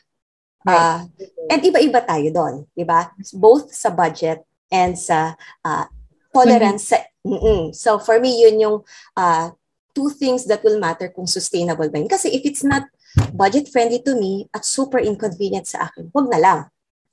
Uh, 0.62 1.10
and 1.50 1.66
iba-iba 1.66 2.06
tayo 2.06 2.30
doon, 2.30 2.56
di 2.78 2.86
ba? 2.86 3.10
Both 3.34 3.74
sa 3.74 3.90
budget 3.90 4.46
and 4.70 4.94
sa 4.94 5.34
uh, 5.66 5.90
tolerance. 6.30 6.94
Mm-hmm. 6.94 7.02
Sa, 7.02 7.10
So, 7.74 8.02
for 8.02 8.18
me, 8.18 8.34
yun 8.42 8.58
yung 8.58 8.78
uh, 9.14 9.54
two 9.94 10.10
things 10.12 10.48
that 10.48 10.64
will 10.64 10.80
matter 10.80 11.12
kung 11.12 11.28
sustainable 11.28 11.88
ba 11.88 11.98
yun. 12.00 12.10
Kasi 12.10 12.32
if 12.32 12.44
it's 12.48 12.64
not 12.64 12.88
budget-friendly 13.36 14.02
to 14.08 14.16
me 14.16 14.48
at 14.56 14.64
super 14.64 15.00
inconvenient 15.00 15.68
sa 15.68 15.88
akin, 15.92 16.10
wag 16.12 16.28
na 16.32 16.40
lang. 16.40 16.60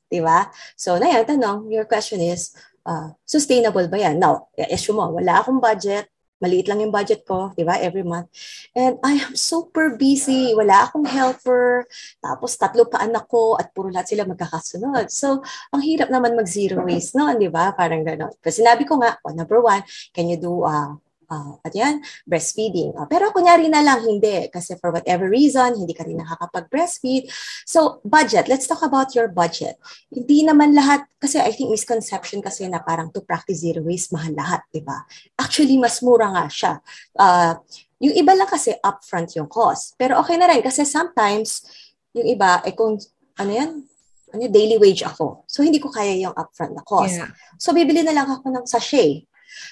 Di 0.08 0.24
ba? 0.24 0.48
So, 0.78 0.96
na 0.96 1.12
yan, 1.12 1.28
tanong, 1.28 1.68
your 1.68 1.84
question 1.84 2.22
is, 2.24 2.56
uh, 2.88 3.12
sustainable 3.28 3.84
ba 3.92 3.98
yan? 4.00 4.16
Now, 4.16 4.48
issue 4.56 4.96
mo, 4.96 5.12
wala 5.12 5.44
akong 5.44 5.60
budget, 5.60 6.08
maliit 6.38 6.70
lang 6.70 6.80
yung 6.80 6.94
budget 6.94 7.26
ko, 7.26 7.50
di 7.52 7.66
ba, 7.66 7.76
every 7.82 8.06
month. 8.06 8.30
And 8.72 8.96
I 9.02 9.18
am 9.18 9.34
super 9.34 9.98
busy. 9.98 10.54
Wala 10.54 10.86
akong 10.86 11.04
helper. 11.04 11.84
Tapos 12.22 12.54
tatlo 12.54 12.86
pa 12.86 13.02
anak 13.02 13.26
ko 13.26 13.58
at 13.58 13.74
puro 13.74 13.90
lahat 13.90 14.14
sila 14.14 14.22
magkakasunod. 14.22 15.10
So, 15.10 15.42
ang 15.74 15.82
hirap 15.82 16.08
naman 16.14 16.38
mag-zero 16.38 16.86
waste 16.86 17.18
noon, 17.18 17.42
di 17.42 17.50
ba? 17.50 17.74
Parang 17.74 18.06
gano'n. 18.06 18.38
Kasi 18.38 18.62
sinabi 18.62 18.86
ko 18.86 19.02
nga, 19.02 19.18
oh, 19.26 19.34
number 19.34 19.58
one, 19.58 19.82
can 20.14 20.30
you 20.30 20.38
do 20.38 20.62
uh, 20.62 20.94
Uh, 21.28 21.60
at 21.60 21.76
yan, 21.76 22.00
breastfeeding. 22.24 22.96
Uh, 22.96 23.04
pero 23.04 23.28
kunyari 23.36 23.68
na 23.68 23.84
lang, 23.84 24.00
hindi. 24.00 24.48
Kasi 24.48 24.80
for 24.80 24.88
whatever 24.96 25.28
reason, 25.28 25.76
hindi 25.76 25.92
ka 25.92 26.08
rin 26.08 26.16
nakakapag-breastfeed. 26.24 27.28
So, 27.68 28.00
budget. 28.00 28.48
Let's 28.48 28.64
talk 28.64 28.80
about 28.80 29.12
your 29.12 29.28
budget. 29.28 29.76
Hindi 30.08 30.48
naman 30.48 30.72
lahat, 30.72 31.04
kasi 31.20 31.36
I 31.36 31.52
think 31.52 31.68
misconception 31.68 32.40
kasi 32.40 32.64
na 32.72 32.80
parang 32.80 33.12
to 33.12 33.20
practice 33.20 33.60
zero 33.60 33.84
waste, 33.84 34.08
mahal 34.08 34.32
lahat, 34.32 34.64
di 34.72 34.80
ba? 34.80 35.04
Actually, 35.36 35.76
mas 35.76 36.00
mura 36.00 36.32
nga 36.32 36.48
siya. 36.48 36.72
Uh, 37.12 37.60
yung 38.00 38.16
iba 38.16 38.32
lang 38.32 38.48
kasi 38.48 38.72
upfront 38.80 39.28
yung 39.36 39.52
cost. 39.52 40.00
Pero 40.00 40.16
okay 40.24 40.40
na 40.40 40.48
rin 40.48 40.64
kasi 40.64 40.88
sometimes, 40.88 41.68
yung 42.16 42.24
iba, 42.24 42.64
eh 42.64 42.72
kung, 42.72 42.96
ano 43.36 43.50
yan, 43.52 43.84
ano, 44.32 44.42
daily 44.48 44.80
wage 44.80 45.04
ako. 45.04 45.44
So, 45.44 45.60
hindi 45.60 45.76
ko 45.76 45.92
kaya 45.92 46.16
yung 46.16 46.32
upfront 46.32 46.72
na 46.72 46.80
cost. 46.88 47.20
Yeah. 47.20 47.36
So, 47.60 47.76
bibili 47.76 48.00
na 48.00 48.16
lang 48.16 48.32
ako 48.32 48.48
ng 48.48 48.64
sachet 48.64 49.28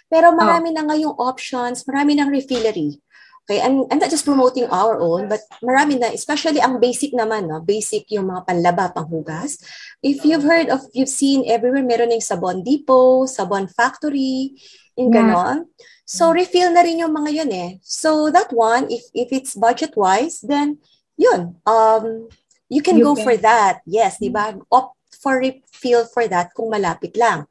pero 0.08 0.32
marami 0.32 0.72
oh. 0.72 0.74
na 0.74 0.82
ngayong 0.92 1.16
options, 1.18 1.84
marami 1.84 2.16
ng 2.16 2.28
refillery. 2.30 3.00
Okay, 3.46 3.62
I'm, 3.62 3.86
I'm 3.94 4.02
not 4.02 4.10
just 4.10 4.26
promoting 4.26 4.66
our 4.74 4.98
own, 4.98 5.30
but 5.30 5.38
marami 5.62 6.02
na, 6.02 6.10
especially 6.10 6.58
ang 6.58 6.82
basic 6.82 7.14
naman, 7.14 7.46
no? 7.46 7.62
basic 7.62 8.10
yung 8.10 8.26
mga 8.26 8.42
panlaba, 8.42 8.90
panghugas. 8.90 9.62
If 10.02 10.26
you've 10.26 10.42
heard 10.42 10.66
of, 10.66 10.82
you've 10.90 11.12
seen 11.12 11.46
everywhere, 11.46 11.86
meron 11.86 12.10
ng 12.10 12.26
Sabon 12.26 12.66
Depot, 12.66 13.30
Sabon 13.30 13.70
Factory, 13.70 14.58
yung 14.98 15.14
yeah. 15.14 15.30
ganon. 15.30 15.70
So, 16.02 16.34
refill 16.34 16.74
na 16.74 16.82
rin 16.82 16.98
yung 16.98 17.14
mga 17.14 17.30
yun 17.30 17.50
eh. 17.54 17.70
So, 17.86 18.34
that 18.34 18.50
one, 18.50 18.90
if, 18.90 19.06
if 19.14 19.30
it's 19.30 19.54
budget-wise, 19.54 20.42
then, 20.42 20.82
yun, 21.14 21.54
um, 21.70 22.26
you 22.66 22.82
can 22.82 22.98
you 22.98 23.06
go 23.06 23.14
can. 23.14 23.24
for 23.30 23.36
that. 23.46 23.78
Yes, 23.86 24.18
di 24.18 24.30
ba? 24.30 24.58
Opt 24.74 24.98
for 25.22 25.38
refill 25.38 26.06
for 26.10 26.26
that 26.26 26.50
kung 26.50 26.70
malapit 26.70 27.14
lang. 27.14 27.46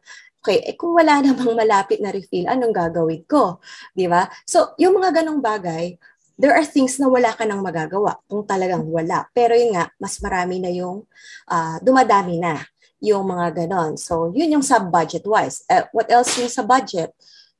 Okay, 0.45 0.62
eh 0.62 0.77
kung 0.77 0.93
wala 0.93 1.17
namang 1.25 1.58
malapit 1.58 1.97
na 1.97 2.13
refill, 2.13 2.45
anong 2.45 2.69
gagawin 2.69 3.25
ko? 3.25 3.58
Di 3.97 4.05
ba? 4.05 4.29
So, 4.45 4.77
yung 4.77 5.01
mga 5.01 5.25
ganong 5.25 5.41
bagay, 5.41 5.97
there 6.38 6.53
are 6.53 6.62
things 6.62 7.01
na 7.01 7.10
wala 7.10 7.34
ka 7.34 7.49
nang 7.49 7.65
magagawa 7.65 8.21
kung 8.29 8.45
talagang 8.45 8.86
wala. 8.86 9.25
Pero 9.34 9.58
yun 9.58 9.73
nga, 9.73 9.89
mas 9.97 10.21
marami 10.21 10.62
na 10.62 10.69
yung 10.69 11.01
uh, 11.49 11.81
dumadami 11.81 12.38
na 12.38 12.62
yung 13.01 13.25
mga 13.25 13.65
ganon. 13.65 13.97
So, 13.97 14.29
yun 14.38 14.53
yung 14.53 14.62
sa 14.62 14.77
budget-wise. 14.77 15.65
Uh, 15.65 15.89
what 15.89 16.05
else 16.13 16.38
yung 16.38 16.53
sa 16.53 16.62
budget? 16.62 17.10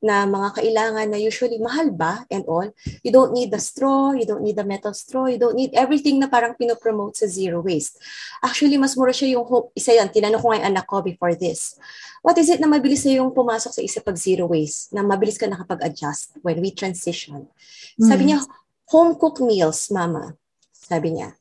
Na 0.04 0.28
mga 0.28 0.62
kailangan 0.62 1.08
na 1.10 1.18
usually 1.18 1.58
mahal 1.58 1.90
ba 1.90 2.28
and 2.30 2.44
all. 2.46 2.68
You 3.02 3.10
don't 3.10 3.32
need 3.32 3.50
the 3.50 3.62
straw, 3.62 4.12
you 4.12 4.28
don't 4.28 4.44
need 4.44 4.60
the 4.60 4.68
metal 4.68 4.94
straw, 4.94 5.26
you 5.32 5.40
don't 5.40 5.56
need 5.56 5.74
everything 5.74 6.20
na 6.20 6.28
parang 6.28 6.54
pinopromote 6.54 7.18
sa 7.18 7.28
zero 7.28 7.64
waste. 7.64 7.98
Actually, 8.44 8.78
mas 8.78 8.94
mura 8.94 9.16
siya 9.16 9.40
yung 9.40 9.48
hope. 9.48 9.72
Isa 9.74 9.96
yan, 9.96 10.12
tinanong 10.12 10.42
ko 10.44 10.52
ngayon 10.52 10.68
anak 10.68 10.86
ko 10.86 11.02
before 11.02 11.34
this. 11.34 11.80
What 12.22 12.38
is 12.38 12.50
it 12.50 12.60
na 12.62 12.70
mabilis 12.70 13.06
na 13.06 13.22
yung 13.22 13.32
pumasok 13.34 13.72
sa 13.72 13.82
isa 13.82 14.02
pag 14.02 14.18
zero 14.18 14.50
waste? 14.50 14.92
Na 14.94 15.06
mabilis 15.06 15.38
ka 15.38 15.46
nakapag-adjust 15.50 16.42
when 16.46 16.60
we 16.60 16.74
transition? 16.74 17.48
Mm. 17.98 18.06
Sabi 18.10 18.24
niya, 18.30 18.44
home 18.90 19.18
cooked 19.18 19.42
meals, 19.42 19.90
mama. 19.90 20.38
Sabi 20.74 21.18
niya. 21.18 21.34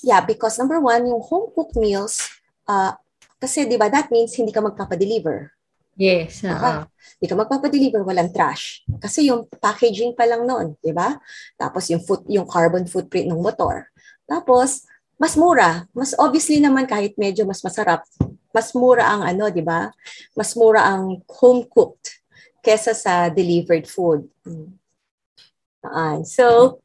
Yeah, 0.00 0.24
because 0.24 0.56
number 0.56 0.80
one, 0.80 1.04
yung 1.08 1.20
home 1.20 1.52
cooked 1.52 1.76
meals, 1.76 2.24
uh, 2.68 2.96
kasi 3.40 3.64
di 3.64 3.80
ba 3.80 3.88
that 3.88 4.12
means 4.12 4.36
hindi 4.36 4.52
ka 4.52 4.60
magpapadeliver. 4.60 5.52
Yes. 6.00 6.40
Uh-huh. 6.40 6.88
Hindi 7.20 7.26
ka 7.28 7.36
magpapadeliver, 7.36 8.00
walang 8.00 8.32
trash. 8.32 8.80
Kasi 9.04 9.28
yung 9.28 9.44
packaging 9.60 10.16
pa 10.16 10.24
lang 10.24 10.48
noon, 10.48 10.72
di 10.80 10.96
ba? 10.96 11.20
Tapos 11.60 11.92
yung, 11.92 12.00
foot, 12.00 12.24
yung 12.24 12.48
carbon 12.48 12.88
footprint 12.88 13.28
ng 13.28 13.36
motor. 13.36 13.92
Tapos, 14.24 14.88
mas 15.20 15.36
mura. 15.36 15.84
Mas 15.92 16.16
obviously 16.16 16.56
naman 16.56 16.88
kahit 16.88 17.20
medyo 17.20 17.44
mas 17.44 17.60
masarap, 17.60 18.00
mas 18.48 18.72
mura 18.72 19.04
ang 19.04 19.28
ano, 19.28 19.52
di 19.52 19.60
ba? 19.60 19.92
Mas 20.32 20.56
mura 20.56 20.88
ang 20.88 21.20
home 21.28 21.68
cooked 21.68 22.24
kesa 22.64 22.96
sa 22.96 23.28
delivered 23.28 23.84
food. 23.84 24.24
Uh, 25.84 26.24
so, 26.24 26.80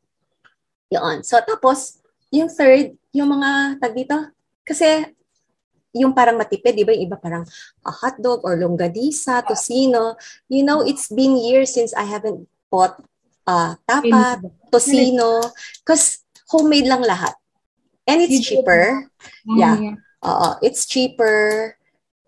yun. 0.92 1.24
So, 1.24 1.40
tapos, 1.40 2.04
yung 2.36 2.52
third, 2.52 3.00
yung 3.16 3.32
mga 3.32 3.80
tag 3.80 3.96
dito, 3.96 4.18
kasi 4.68 5.08
yung 5.96 6.12
parang 6.12 6.36
matipid, 6.36 6.76
di 6.76 6.84
ba? 6.84 6.92
Yung 6.92 7.08
iba 7.08 7.16
parang 7.16 7.48
a 7.88 7.92
hotdog 7.92 8.44
or 8.44 8.60
longganisa, 8.60 9.40
tocino. 9.48 10.20
You 10.52 10.68
know, 10.68 10.84
it's 10.84 11.08
been 11.08 11.40
years 11.40 11.72
since 11.72 11.96
I 11.96 12.04
haven't 12.04 12.52
bought 12.68 13.00
uh, 13.48 13.80
tapa, 13.88 14.44
tocino, 14.68 15.40
because 15.80 16.20
homemade 16.52 16.92
lang 16.92 17.08
lahat. 17.08 17.34
And 18.06 18.22
it's 18.22 18.44
cheaper. 18.44 19.08
Yeah. 19.48 19.98
Oo, 20.22 20.48
it's 20.62 20.86
cheaper. 20.86 21.74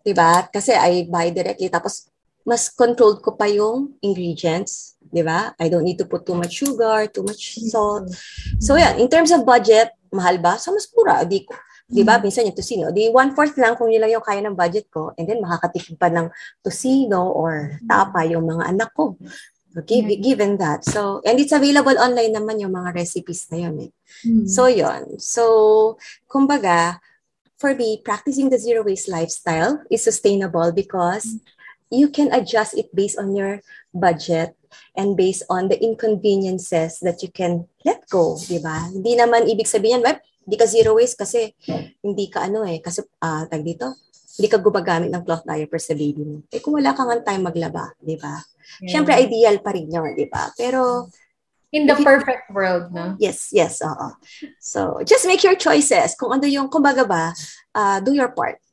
Di 0.02 0.16
ba? 0.16 0.48
Kasi 0.48 0.72
I 0.72 1.06
buy 1.12 1.30
directly. 1.30 1.68
Tapos, 1.68 2.08
mas 2.48 2.72
controlled 2.72 3.20
ko 3.20 3.36
pa 3.36 3.46
yung 3.52 4.00
ingredients. 4.00 4.96
Di 5.04 5.22
ba? 5.22 5.52
I 5.60 5.68
don't 5.68 5.84
need 5.84 6.00
to 6.00 6.08
put 6.08 6.24
too 6.24 6.34
much 6.34 6.64
sugar, 6.64 7.06
too 7.12 7.28
much 7.28 7.60
salt. 7.68 8.10
So, 8.64 8.80
yeah, 8.80 8.96
in 8.96 9.12
terms 9.12 9.36
of 9.36 9.44
budget, 9.44 9.92
mahal 10.10 10.40
ba? 10.40 10.56
So, 10.56 10.72
mas 10.72 10.88
mura. 10.96 11.28
Di 11.28 11.44
ko, 11.44 11.54
Di 11.88 12.04
ba? 12.04 12.20
Mm-hmm. 12.20 12.24
Minsan 12.28 12.48
yung 12.52 12.58
tosino. 12.60 12.86
Di 12.92 13.08
one-fourth 13.08 13.56
lang 13.56 13.80
kung 13.80 13.88
yun 13.88 14.04
lang 14.04 14.12
yung 14.12 14.26
kaya 14.26 14.44
ng 14.44 14.60
budget 14.60 14.92
ko. 14.92 15.16
And 15.16 15.24
then 15.24 15.40
makakatipid 15.40 15.96
pa 15.96 16.12
ng 16.12 16.28
tosino 16.60 17.32
or 17.32 17.80
tapa 17.88 18.28
yung 18.28 18.44
mga 18.44 18.76
anak 18.76 18.92
ko. 18.92 19.16
Okay, 19.78 20.04
mm-hmm. 20.04 20.20
given 20.20 20.52
that. 20.60 20.84
So, 20.84 21.22
and 21.24 21.40
it's 21.40 21.56
available 21.56 21.96
online 21.96 22.36
naman 22.36 22.60
yung 22.60 22.76
mga 22.76 22.98
recipes 22.98 23.48
na 23.54 23.68
yun 23.68 23.76
eh. 23.88 23.92
Mm-hmm. 24.26 24.48
So, 24.52 24.68
yun. 24.68 25.22
So, 25.22 25.44
kumbaga, 26.28 27.00
for 27.56 27.72
me, 27.78 28.02
practicing 28.04 28.50
the 28.50 28.60
zero 28.60 28.84
waste 28.84 29.08
lifestyle 29.08 29.80
is 29.88 30.04
sustainable 30.04 30.74
because 30.74 31.40
you 31.94 32.12
can 32.12 32.34
adjust 32.34 32.76
it 32.76 32.92
based 32.92 33.16
on 33.16 33.32
your 33.36 33.62
budget 33.94 34.58
and 34.98 35.16
based 35.16 35.44
on 35.50 35.70
the 35.70 35.78
inconveniences 35.80 37.00
that 37.00 37.24
you 37.24 37.30
can 37.30 37.66
let 37.86 38.04
go, 38.10 38.36
di 38.36 38.60
ba? 38.60 38.92
Hindi 38.92 39.16
naman 39.16 39.48
ibig 39.48 39.70
sabihin, 39.70 40.04
well, 40.04 40.20
hindi 40.48 40.56
ka 40.56 40.64
zero 40.64 40.96
waste 40.96 41.20
kasi 41.20 41.52
hindi 42.00 42.32
ka 42.32 42.48
ano 42.48 42.64
eh, 42.64 42.80
kasi 42.80 43.04
uh, 43.04 43.44
tag 43.52 43.68
dito, 43.68 43.92
hindi 44.40 44.48
ka 44.48 44.64
gumagamit 44.64 45.12
ng 45.12 45.28
cloth 45.28 45.44
diaper 45.44 45.82
sa 45.82 45.92
baby 45.92 46.24
mo. 46.24 46.40
Eh 46.48 46.64
kung 46.64 46.80
wala 46.80 46.96
kang 46.96 47.12
time 47.28 47.44
maglaba, 47.44 47.92
di 48.00 48.16
ba? 48.16 48.40
Yeah. 48.80 48.96
Siyempre, 48.96 49.20
ideal 49.20 49.60
pa 49.60 49.76
rin 49.76 49.92
yun, 49.92 50.16
di 50.16 50.32
ba? 50.32 50.48
Pero, 50.56 51.12
In 51.68 51.84
the 51.84 52.00
perfect 52.00 52.48
world, 52.56 52.96
no? 52.96 53.20
Yes, 53.20 53.52
yes, 53.52 53.84
oo. 53.84 54.16
So, 54.56 55.04
just 55.04 55.28
make 55.28 55.44
your 55.44 55.60
choices. 55.60 56.16
Kung 56.16 56.32
ano 56.32 56.48
yung, 56.48 56.72
kumbaga 56.72 57.04
ba, 57.04 57.36
uh, 57.76 58.00
do 58.00 58.16
your 58.16 58.32
part. 58.32 58.64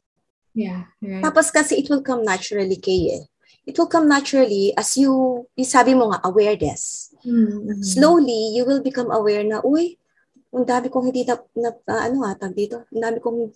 Yeah, 0.55 0.87
right. 1.03 1.19
Tapos 1.19 1.51
kasi 1.51 1.83
it 1.83 1.91
will 1.91 2.07
come 2.07 2.23
naturally 2.23 2.79
kay 2.79 3.19
eh. 3.19 3.23
It 3.67 3.75
will 3.75 3.91
come 3.91 4.07
naturally 4.07 4.71
as 4.79 4.95
you, 4.95 5.11
yung 5.59 5.67
sabi 5.67 5.99
mo 5.99 6.15
nga, 6.15 6.23
awareness. 6.23 7.11
Mm-hmm. 7.27 7.83
Slowly, 7.83 8.55
you 8.55 8.63
will 8.63 8.79
become 8.79 9.11
aware 9.11 9.43
na, 9.43 9.59
uy, 9.67 9.99
ang 10.55 10.65
dami 10.65 10.87
kong 10.87 11.11
hindi 11.11 11.27
na, 11.27 11.35
na 11.59 11.71
uh, 11.75 12.03
ano 12.07 12.23
ha, 12.25 12.39
tag 12.39 12.55
dito, 12.55 12.87
ang 12.95 13.03
dami 13.03 13.19
kong 13.19 13.51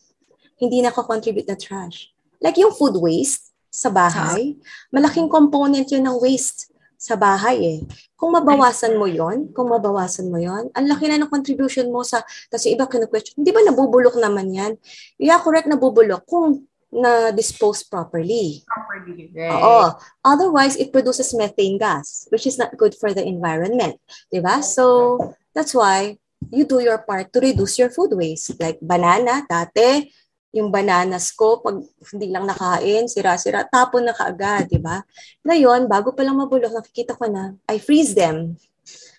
hindi 0.58 0.82
na 0.82 0.90
contribute 0.90 1.46
na 1.46 1.54
trash. 1.54 2.10
Like 2.42 2.58
yung 2.58 2.74
food 2.74 2.98
waste 2.98 3.54
sa 3.70 3.88
bahay, 3.88 4.58
malaking 4.90 5.30
component 5.30 5.86
yun 5.86 6.02
ng 6.02 6.18
waste 6.18 6.74
sa 6.98 7.14
bahay 7.14 7.78
eh. 7.78 7.80
Kung 8.18 8.34
mabawasan 8.34 8.98
mo 8.98 9.06
yon, 9.06 9.54
kung 9.54 9.70
mabawasan 9.70 10.26
mo 10.26 10.42
yon, 10.42 10.66
ang 10.74 10.86
laki 10.90 11.06
na 11.06 11.22
ng 11.22 11.30
contribution 11.30 11.86
mo 11.94 12.02
sa, 12.02 12.26
kasi 12.50 12.74
iba 12.74 12.90
kinu-question, 12.90 13.38
di 13.38 13.54
ba 13.54 13.62
nabubulok 13.62 14.18
naman 14.18 14.50
yan? 14.50 14.74
Yeah, 15.14 15.38
correct, 15.38 15.70
nabubulok. 15.70 16.26
Kung 16.26 16.66
na-dispose 16.90 17.86
properly. 17.86 18.66
Properly, 18.66 19.30
right. 19.36 19.52
Oo. 19.54 19.94
Otherwise, 20.24 20.74
it 20.74 20.90
produces 20.90 21.30
methane 21.36 21.78
gas, 21.78 22.26
which 22.34 22.48
is 22.48 22.58
not 22.58 22.74
good 22.74 22.96
for 22.96 23.14
the 23.14 23.22
environment. 23.22 24.00
Di 24.32 24.40
ba? 24.40 24.64
So, 24.64 25.14
that's 25.52 25.76
why 25.76 26.18
you 26.50 26.64
do 26.64 26.78
your 26.78 27.02
part 27.02 27.32
to 27.34 27.38
reduce 27.42 27.78
your 27.78 27.90
food 27.90 28.14
waste. 28.14 28.54
Like 28.58 28.78
banana, 28.80 29.44
dati, 29.44 30.08
yung 30.54 30.72
bananas 30.72 31.34
ko, 31.36 31.60
pag 31.60 31.82
hindi 32.12 32.32
lang 32.32 32.48
nakain, 32.48 33.04
sira-sira, 33.10 33.68
tapon 33.68 34.08
na 34.08 34.16
kaagad, 34.16 34.72
di 34.72 34.80
ba? 34.80 35.04
Ngayon, 35.44 35.84
bago 35.86 36.16
pa 36.16 36.24
lang 36.24 36.40
mabulok, 36.40 36.72
nakikita 36.72 37.12
ko 37.18 37.28
na, 37.28 37.52
I 37.68 37.76
freeze 37.76 38.16
them. 38.16 38.56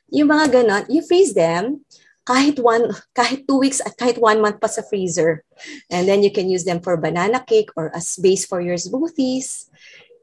Yung 0.09 0.33
mga 0.33 0.45
ganon, 0.49 0.83
you 0.89 1.05
freeze 1.05 1.37
them, 1.37 1.85
kahit 2.25 2.57
one, 2.57 2.89
kahit 3.13 3.45
two 3.45 3.61
weeks 3.61 3.81
at 3.81 3.93
kahit 3.97 4.17
one 4.17 4.41
month 4.41 4.57
pa 4.57 4.69
sa 4.69 4.81
freezer. 4.81 5.45
And 5.89 6.09
then 6.09 6.25
you 6.25 6.33
can 6.33 6.49
use 6.49 6.65
them 6.65 6.81
for 6.81 6.97
banana 6.97 7.41
cake 7.41 7.69
or 7.77 7.93
as 7.93 8.17
base 8.17 8.45
for 8.45 8.61
your 8.61 8.77
smoothies. 8.77 9.69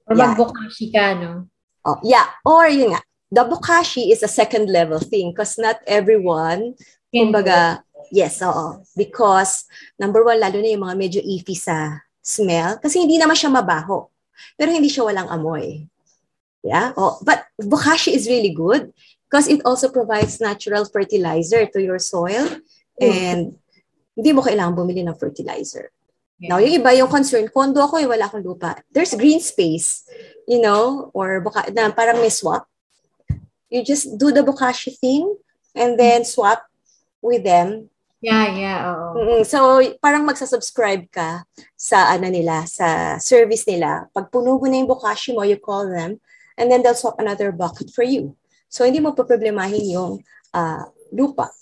Or 0.06 0.14
yeah. 0.14 0.34
magbokashi 0.34 0.90
ka, 0.90 1.18
no? 1.18 1.50
Oh, 1.86 1.98
yeah. 2.02 2.26
Or 2.42 2.66
yun 2.66 2.94
nga, 2.94 3.02
the 3.30 3.42
bokashi 3.42 4.12
is 4.12 4.22
a 4.22 4.30
second 4.30 4.70
level 4.70 4.98
thing 4.98 5.32
because 5.32 5.58
not 5.58 5.82
everyone, 5.86 6.74
kumbaga, 7.14 7.82
yes, 8.12 8.42
oo. 8.42 8.82
Because, 8.96 9.66
number 9.98 10.22
one, 10.22 10.38
lalo 10.38 10.60
na 10.62 10.70
yung 10.70 10.84
mga 10.86 10.96
medyo 10.96 11.20
iffy 11.22 11.58
sa 11.58 12.06
smell. 12.22 12.78
Kasi 12.78 13.02
hindi 13.02 13.18
naman 13.18 13.34
siya 13.34 13.50
mabaho. 13.50 14.06
Pero 14.58 14.70
hindi 14.70 14.90
siya 14.90 15.06
walang 15.06 15.30
amoy. 15.30 15.86
Yeah. 16.66 16.90
Oh, 16.98 17.22
but 17.22 17.46
bokashi 17.62 18.10
is 18.10 18.26
really 18.26 18.50
good 18.50 18.90
because 19.30 19.46
it 19.46 19.62
also 19.62 19.86
provides 19.86 20.42
natural 20.42 20.82
fertilizer 20.82 21.62
to 21.70 21.78
your 21.78 22.02
soil 22.02 22.42
and 22.98 23.54
hindi 24.18 24.30
mo 24.34 24.42
kailangan 24.42 24.74
bumili 24.74 25.06
ng 25.06 25.14
fertilizer. 25.14 25.94
Yeah. 26.42 26.50
Now, 26.50 26.58
yung 26.58 26.82
iba 26.82 26.90
yung 26.98 27.08
concern, 27.08 27.46
kondo 27.54 27.80
ako 27.86 28.02
eh, 28.02 28.08
wala 28.10 28.26
akong 28.26 28.42
lupa. 28.42 28.82
There's 28.90 29.14
green 29.14 29.38
space, 29.38 30.04
you 30.50 30.58
know, 30.58 31.14
or 31.14 31.40
baka, 31.40 31.70
na 31.70 31.94
parang 31.94 32.18
may 32.18 32.34
swap. 32.34 32.66
You 33.70 33.82
just 33.82 34.18
do 34.18 34.30
the 34.30 34.46
bokashi 34.46 34.94
thing 34.98 35.36
and 35.74 35.98
then 35.98 36.24
swap 36.24 36.64
with 37.22 37.42
them. 37.42 37.90
Yeah, 38.22 38.48
yeah, 38.56 38.78
oo. 38.90 39.44
So, 39.44 39.78
parang 40.00 40.24
magsasubscribe 40.24 41.12
ka 41.12 41.44
sa 41.76 42.10
ano 42.10 42.32
nila, 42.32 42.64
sa 42.64 43.20
service 43.20 43.68
nila. 43.68 44.08
Pag 44.10 44.32
puno 44.32 44.56
mo 44.56 44.66
na 44.66 44.80
yung 44.80 44.90
bokashi 44.90 45.36
mo, 45.36 45.44
you 45.44 45.60
call 45.60 45.86
them 45.86 46.18
and 46.56 46.72
then 46.72 46.80
they'll 46.80 46.96
swap 46.96 47.20
another 47.20 47.52
bucket 47.52 47.92
for 47.92 48.02
you. 48.02 48.34
So, 48.72 48.82
hindi 48.82 48.98
mo 48.98 49.12
problemahin 49.12 49.84
yung 49.92 50.12
uh, 50.56 50.84
lupa 51.12 51.52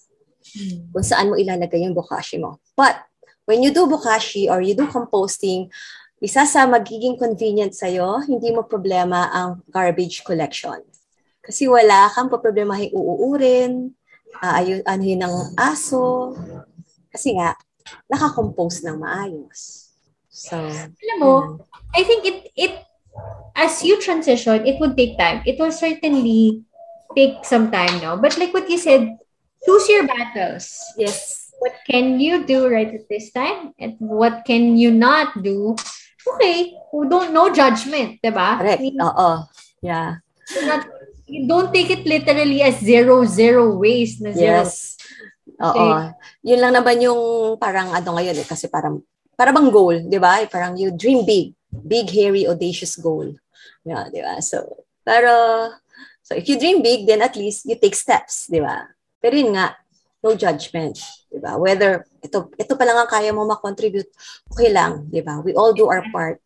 hmm. 0.56 0.94
kung 0.94 1.04
saan 1.04 1.28
mo 1.28 1.34
ilalagay 1.36 1.84
yung 1.84 1.92
bokashi 1.92 2.38
mo. 2.38 2.62
But, 2.78 3.02
when 3.44 3.60
you 3.60 3.74
do 3.74 3.84
bokashi 3.90 4.48
or 4.48 4.62
you 4.62 4.72
do 4.72 4.88
composting, 4.88 5.68
isa 6.24 6.48
sa 6.48 6.64
magiging 6.64 7.20
convenient 7.20 7.76
sa'yo, 7.76 8.24
hindi 8.24 8.48
mo 8.54 8.64
problema 8.64 9.28
ang 9.34 9.60
garbage 9.68 10.24
collection. 10.24 10.80
Kasi 11.44 11.68
wala 11.68 12.08
kang 12.10 12.32
problemahin 12.32 12.90
uuurin, 12.96 13.92
uh, 14.40 14.52
ayun, 14.58 14.80
ano 14.88 15.02
yun 15.04 15.20
ng 15.20 15.36
aso. 15.60 16.32
Kasi 17.12 17.36
nga, 17.36 17.52
nakakompose 18.08 18.80
ng 18.82 18.96
maayos. 18.96 19.92
So, 20.32 20.56
alam 20.58 21.16
mo, 21.20 21.32
yun. 21.32 21.44
I 21.94 22.02
think 22.02 22.26
it, 22.26 22.38
it, 22.56 22.74
as 23.54 23.84
you 23.84 24.00
transition, 24.00 24.66
it 24.66 24.80
would 24.80 24.96
take 24.96 25.20
time. 25.20 25.44
It 25.46 25.60
will 25.60 25.70
certainly 25.70 26.64
take 27.14 27.44
some 27.44 27.70
time 27.70 28.02
now. 28.02 28.16
But 28.16 28.34
like 28.40 28.50
what 28.50 28.66
you 28.66 28.78
said, 28.78 29.14
choose 29.62 29.86
your 29.88 30.08
battles. 30.08 30.74
Yes. 30.98 31.52
What 31.60 31.76
can 31.86 32.18
you 32.18 32.42
do 32.44 32.66
right 32.66 32.90
at 32.90 33.06
this 33.08 33.30
time? 33.30 33.72
And 33.78 33.94
what 34.00 34.42
can 34.44 34.76
you 34.76 34.90
not 34.90 35.42
do? 35.42 35.76
Okay, 36.24 36.74
we 36.92 37.08
don't 37.08 37.32
know 37.32 37.52
judgment, 37.52 38.18
diba? 38.24 38.58
Correct. 38.58 38.80
I 38.80 38.82
mean, 38.82 38.98
Oo. 38.98 39.44
Yeah. 39.84 40.18
Not, 40.66 40.88
don't 41.46 41.74
take 41.74 41.90
it 41.90 42.06
literally 42.06 42.62
as 42.62 42.78
zero, 42.78 43.26
zero 43.26 43.74
waste 43.74 44.22
na 44.22 44.30
zero. 44.30 44.62
Yes. 44.62 44.94
Oo. 45.58 46.14
Yun 46.42 46.60
lang 46.60 46.72
naman 46.74 47.02
yung 47.02 47.20
parang 47.58 47.90
ano 47.90 48.14
ngayon 48.14 48.38
eh, 48.38 48.46
kasi 48.46 48.70
parang, 48.70 49.02
para 49.34 49.50
bang 49.50 49.70
goal, 49.70 49.96
di 50.06 50.18
ba? 50.18 50.38
Parang 50.46 50.78
you 50.78 50.94
dream 50.94 51.26
big. 51.26 51.54
Big, 51.74 52.06
hairy, 52.14 52.46
audacious 52.46 52.94
goal. 52.94 53.34
Yeah, 53.82 54.06
di 54.10 54.22
ba? 54.22 54.38
So, 54.38 54.86
pero, 55.02 55.32
so 56.22 56.38
if 56.38 56.46
you 56.46 56.54
dream 56.54 56.80
big, 56.80 57.06
then 57.06 57.20
at 57.22 57.34
least 57.34 57.66
you 57.66 57.74
take 57.74 57.98
steps, 57.98 58.46
di 58.46 58.62
ba? 58.62 58.86
Pero 59.18 59.34
yun 59.34 59.58
nga, 59.58 59.74
no 60.22 60.38
judgment, 60.38 61.00
di 61.32 61.42
ba? 61.42 61.58
Whether 61.58 62.06
ito 62.22 62.48
ito 62.56 62.72
pa 62.78 62.84
lang 62.86 62.96
ang 63.00 63.10
kaya 63.10 63.34
mo 63.34 63.44
ma-contribute, 63.44 64.08
okay 64.48 64.70
lang, 64.70 65.08
di 65.08 65.20
ba? 65.20 65.42
We 65.42 65.52
all 65.56 65.74
do 65.74 65.88
our 65.90 66.04
part. 66.12 66.43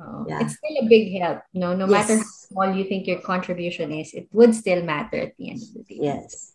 Oh, 0.00 0.26
yeah. 0.26 0.42
It's 0.42 0.58
still 0.58 0.76
a 0.82 0.88
big 0.88 1.14
help, 1.20 1.42
no? 1.54 1.74
No 1.74 1.86
yes. 1.86 1.90
matter 1.90 2.16
how 2.18 2.30
small 2.50 2.74
you 2.74 2.84
think 2.84 3.06
your 3.06 3.20
contribution 3.20 3.92
is, 3.92 4.12
it 4.12 4.26
would 4.32 4.54
still 4.54 4.82
matter 4.82 5.18
at 5.18 5.36
the 5.38 5.50
end 5.50 5.62
of 5.62 5.70
the 5.74 5.82
day. 5.86 6.00
Yes. 6.02 6.54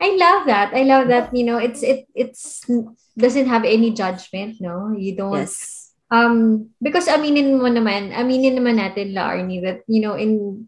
I 0.00 0.16
love 0.16 0.46
that. 0.46 0.72
I 0.72 0.82
love 0.84 1.08
that, 1.08 1.34
you 1.34 1.44
know, 1.44 1.58
it's 1.58 1.82
it 1.82 2.06
it's 2.14 2.64
doesn't 3.18 3.50
have 3.50 3.64
any 3.64 3.92
judgment, 3.92 4.56
no? 4.60 4.94
You 4.96 5.16
don't 5.16 5.34
yes. 5.34 5.92
um 6.10 6.70
because 6.80 7.08
I 7.08 7.18
mean, 7.18 7.36
in 7.36 7.58
aminin 7.58 7.60
mo 7.60 7.68
naman, 7.68 8.14
aminin 8.14 8.54
naman 8.56 8.78
natin 8.78 9.12
la 9.12 9.34
Arnie 9.34 9.60
that, 9.66 9.82
you 9.90 10.00
know, 10.00 10.14
in 10.14 10.64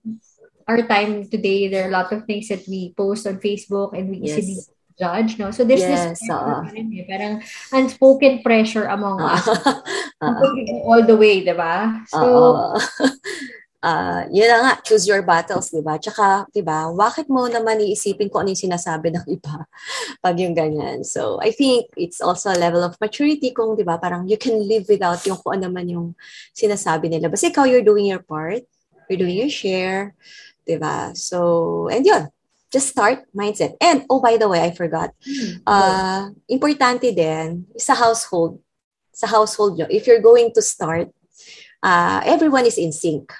our 0.66 0.82
time 0.82 1.30
today, 1.30 1.70
there 1.70 1.86
are 1.86 1.88
a 1.88 1.96
lot 1.96 2.12
of 2.12 2.26
things 2.26 2.48
that 2.48 2.66
we 2.66 2.92
post 2.98 3.26
on 3.26 3.38
Facebook 3.38 3.96
and 3.96 4.10
we 4.10 4.26
yes. 4.26 4.38
easily 4.38 4.66
judge, 5.00 5.40
no? 5.40 5.48
So 5.50 5.64
there's 5.64 5.80
yes, 5.80 6.20
this 6.20 6.28
uh, 6.28 6.60
eh, 6.68 7.08
parang 7.08 7.40
unspoken 7.72 8.44
pressure 8.44 8.84
among 8.92 9.24
uh, 9.24 9.40
us. 9.40 9.44
Uh, 10.20 10.36
all 10.84 11.00
the 11.00 11.16
way, 11.16 11.40
di 11.40 11.56
ba? 11.56 12.04
So, 12.12 12.20
uh, 12.20 12.76
uh, 13.88 14.28
yun 14.28 14.52
na 14.52 14.58
nga, 14.60 14.72
choose 14.84 15.08
your 15.08 15.24
battles, 15.24 15.72
di 15.72 15.80
ba? 15.80 15.96
Tsaka, 15.96 16.44
di 16.52 16.60
ba, 16.60 16.92
bakit 16.92 17.24
mo 17.32 17.48
naman 17.48 17.80
iisipin 17.80 18.28
kung 18.28 18.44
ano 18.44 18.52
yung 18.52 18.68
sinasabi 18.68 19.16
ng 19.16 19.24
iba 19.40 19.64
pag 20.20 20.36
yung 20.36 20.52
ganyan? 20.52 21.08
So, 21.08 21.40
I 21.40 21.56
think 21.56 21.88
it's 21.96 22.20
also 22.20 22.52
a 22.52 22.60
level 22.60 22.84
of 22.84 23.00
maturity 23.00 23.56
kung, 23.56 23.80
di 23.80 23.84
ba, 23.88 23.96
parang 23.96 24.28
you 24.28 24.36
can 24.36 24.60
live 24.60 24.92
without 24.92 25.24
yung 25.24 25.40
kung 25.40 25.56
ano 25.56 25.72
man 25.72 25.88
yung 25.88 26.12
sinasabi 26.52 27.08
nila. 27.08 27.32
Basta 27.32 27.48
ikaw, 27.48 27.64
you're 27.64 27.80
doing 27.80 28.12
your 28.12 28.20
part, 28.20 28.60
you're 29.08 29.24
doing 29.24 29.40
your 29.40 29.48
share, 29.48 30.12
Diba? 30.70 31.16
So, 31.16 31.88
and 31.90 32.06
yun, 32.06 32.30
just 32.70 32.88
start 32.88 33.26
mindset. 33.35 33.74
And, 33.80 34.06
oh, 34.09 34.20
by 34.20 34.37
the 34.37 34.48
way, 34.48 34.62
I 34.62 34.70
forgot. 34.70 35.11
Uh, 35.66 36.30
importante 36.50 37.14
din, 37.14 37.66
sa 37.76 37.94
household, 37.94 38.62
sa 39.12 39.26
household 39.26 39.78
nyo, 39.78 39.87
if 39.90 40.06
you're 40.06 40.22
going 40.22 40.54
to 40.54 40.62
start, 40.62 41.11
uh, 41.83 42.22
everyone 42.24 42.66
is 42.66 42.78
in 42.78 42.92
sync. 42.92 43.33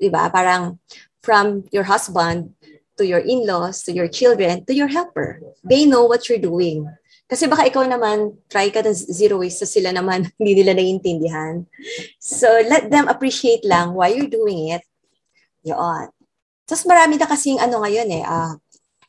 Diba? 0.00 0.30
Parang 0.32 0.78
from 1.22 1.64
your 1.72 1.84
husband 1.84 2.54
to 2.96 3.06
your 3.06 3.20
in-laws, 3.20 3.82
to 3.84 3.92
your 3.92 4.08
children, 4.08 4.64
to 4.66 4.74
your 4.74 4.88
helper. 4.88 5.40
They 5.64 5.84
know 5.86 6.04
what 6.04 6.28
you're 6.28 6.42
doing. 6.42 6.84
Kasi 7.30 7.46
baka 7.46 7.70
ikaw 7.70 7.86
naman, 7.86 8.36
try 8.50 8.68
ka 8.68 8.82
ng 8.82 8.92
zero 8.92 9.38
waste, 9.38 9.62
so 9.62 9.66
sila 9.68 9.94
naman 9.94 10.28
hindi 10.38 10.60
nila 10.60 10.74
naiintindihan. 10.76 11.64
So, 12.18 12.50
let 12.66 12.90
them 12.90 13.06
appreciate 13.06 13.62
lang 13.64 13.94
why 13.94 14.12
you're 14.12 14.28
doing 14.28 14.74
it 14.74 14.82
yun. 15.62 16.08
Tapos 16.70 16.86
marami 16.86 17.18
na 17.18 17.26
kasing 17.26 17.58
ano 17.58 17.82
ngayon 17.82 18.08
eh, 18.14 18.22
ah, 18.22 18.54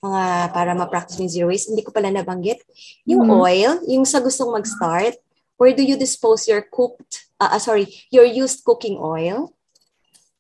mga 0.02 0.50
para 0.50 0.74
ma-practice 0.74 1.22
yung 1.22 1.30
zero 1.30 1.48
waste, 1.54 1.70
hindi 1.70 1.86
ko 1.86 1.94
pala 1.94 2.10
nabanggit. 2.10 2.66
Yung 3.06 3.30
mm-hmm. 3.30 3.46
oil, 3.46 3.72
yung 3.86 4.02
sa 4.02 4.18
gustong 4.18 4.50
mag-start, 4.50 5.14
where 5.62 5.78
do 5.78 5.86
you 5.86 5.94
dispose 5.94 6.50
your 6.50 6.66
cooked, 6.66 7.30
uh, 7.38 7.54
uh, 7.54 7.62
sorry, 7.62 7.86
your 8.10 8.26
used 8.26 8.66
cooking 8.66 8.98
oil? 8.98 9.54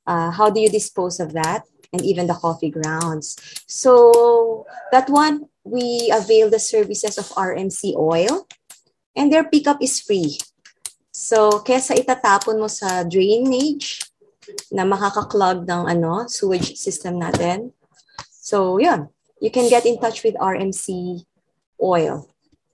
Uh, 0.09 0.33
how 0.33 0.49
do 0.49 0.57
you 0.57 0.65
dispose 0.65 1.21
of 1.21 1.37
that? 1.37 1.69
And 1.93 2.01
even 2.01 2.25
the 2.25 2.33
coffee 2.33 2.73
grounds. 2.73 3.37
So 3.69 4.65
that 4.89 5.05
one, 5.05 5.45
we 5.61 6.09
avail 6.09 6.49
the 6.49 6.57
services 6.57 7.21
of 7.21 7.29
RMC 7.37 7.93
Oil 7.93 8.47
and 9.15 9.31
their 9.31 9.43
pickup 9.43 9.77
is 9.77 10.01
free. 10.01 10.39
So, 11.11 11.59
kesa 11.61 11.93
itatapon 11.99 12.57
mo 12.57 12.71
sa 12.71 13.03
drainage, 13.03 13.99
na 14.71 14.83
makaka-clog 14.87 15.67
ng 15.67 15.83
ano, 15.87 16.25
sewage 16.27 16.75
system 16.77 17.19
natin. 17.19 17.71
So, 18.29 18.77
yun. 18.77 19.09
You 19.41 19.49
can 19.49 19.69
get 19.69 19.85
in 19.85 19.97
touch 19.97 20.21
with 20.21 20.37
RMC 20.37 21.21
Oil 21.81 22.29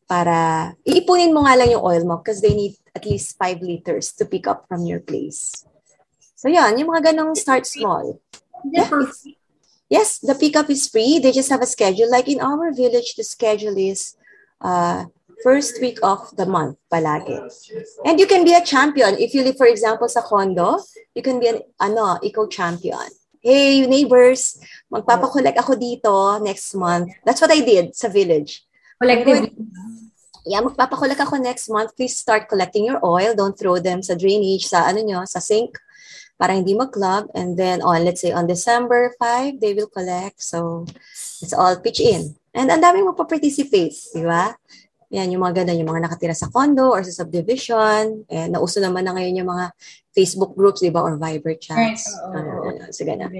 para 0.07 0.71
iipunin 0.87 1.35
mo 1.35 1.43
nga 1.43 1.55
lang 1.59 1.71
yung 1.71 1.83
oil 1.83 2.03
mo 2.03 2.19
because 2.19 2.39
they 2.39 2.55
need 2.55 2.75
at 2.95 3.03
least 3.03 3.35
5 3.39 3.59
liters 3.63 4.11
to 4.15 4.23
pick 4.23 4.47
up 4.47 4.67
from 4.67 4.83
your 4.87 4.99
place. 4.99 5.63
So, 6.35 6.47
yan. 6.47 6.79
Yung 6.79 6.91
mga 6.91 7.11
ganong 7.11 7.35
start 7.35 7.67
small. 7.67 8.19
Yeah. 8.67 8.89
Yes, 9.87 10.19
the 10.19 10.35
pickup 10.35 10.69
is 10.69 10.87
free. 10.91 11.19
They 11.19 11.31
just 11.31 11.49
have 11.49 11.63
a 11.63 11.69
schedule. 11.69 12.11
Like 12.11 12.27
in 12.27 12.43
our 12.43 12.75
village, 12.75 13.15
the 13.15 13.23
schedule 13.23 13.77
is 13.79 14.19
uh, 14.59 15.07
first 15.43 15.81
week 15.81 15.99
of 16.01 16.29
the 16.35 16.45
month 16.45 16.77
palagi. 16.91 17.37
And 18.05 18.19
you 18.19 18.27
can 18.27 18.43
be 18.43 18.53
a 18.53 18.63
champion. 18.63 19.15
If 19.19 19.33
you 19.33 19.43
live, 19.43 19.57
for 19.57 19.67
example, 19.67 20.09
sa 20.09 20.21
condo, 20.21 20.79
you 21.15 21.21
can 21.21 21.39
be 21.39 21.47
an, 21.47 21.61
ano, 21.79 22.19
eco-champion. 22.23 23.09
Hey, 23.39 23.85
neighbors, 23.85 24.57
magpapakolek 24.91 25.55
ako 25.55 25.77
dito 25.77 26.41
next 26.41 26.73
month. 26.73 27.13
That's 27.23 27.39
what 27.39 27.53
I 27.53 27.61
did 27.61 27.95
sa 27.95 28.09
village. 28.09 28.65
Collective. 28.97 29.53
Yeah, 30.47 30.63
magpapakolek 30.63 31.19
ako 31.21 31.37
next 31.37 31.69
month. 31.69 31.93
Please 31.95 32.17
start 32.17 32.49
collecting 32.49 32.87
your 32.87 33.03
oil. 33.03 33.35
Don't 33.35 33.55
throw 33.55 33.77
them 33.77 34.01
sa 34.01 34.15
drainage, 34.15 34.65
sa 34.65 34.89
ano 34.89 35.03
nyo, 35.03 35.21
sa 35.27 35.39
sink 35.39 35.77
para 36.37 36.53
hindi 36.53 36.77
mag-clog. 36.77 37.29
And 37.33 37.57
then 37.57 37.81
on, 37.81 38.05
let's 38.05 38.21
say, 38.21 38.31
on 38.31 38.47
December 38.47 39.13
5, 39.19 39.59
they 39.59 39.73
will 39.73 39.89
collect. 39.89 40.41
So, 40.41 40.85
it's 41.41 41.53
all 41.53 41.77
pitch 41.81 41.99
in. 41.99 42.37
And 42.53 42.69
ang 42.69 42.81
daming 42.81 43.09
magpa-participate, 43.09 44.13
di 44.13 44.23
ba? 44.25 44.53
Yan, 45.07 45.31
yung 45.31 45.39
mga 45.39 45.63
ganun, 45.63 45.79
yung 45.79 45.91
mga 45.95 46.03
nakatira 46.03 46.35
sa 46.35 46.51
condo 46.51 46.91
or 46.91 46.99
sa 46.99 47.23
subdivision. 47.23 48.27
Eh, 48.27 48.51
nauso 48.51 48.83
naman 48.83 49.07
na 49.07 49.15
ngayon 49.15 49.39
yung 49.39 49.49
mga 49.49 49.71
Facebook 50.11 50.51
groups, 50.51 50.83
di 50.83 50.91
ba? 50.91 50.99
Or 50.99 51.15
Viber 51.15 51.55
chats. 51.55 52.11
Right. 52.11 52.35
Oh, 52.35 52.75
uh, 52.75 52.91
so, 52.91 53.07
ganun. 53.07 53.31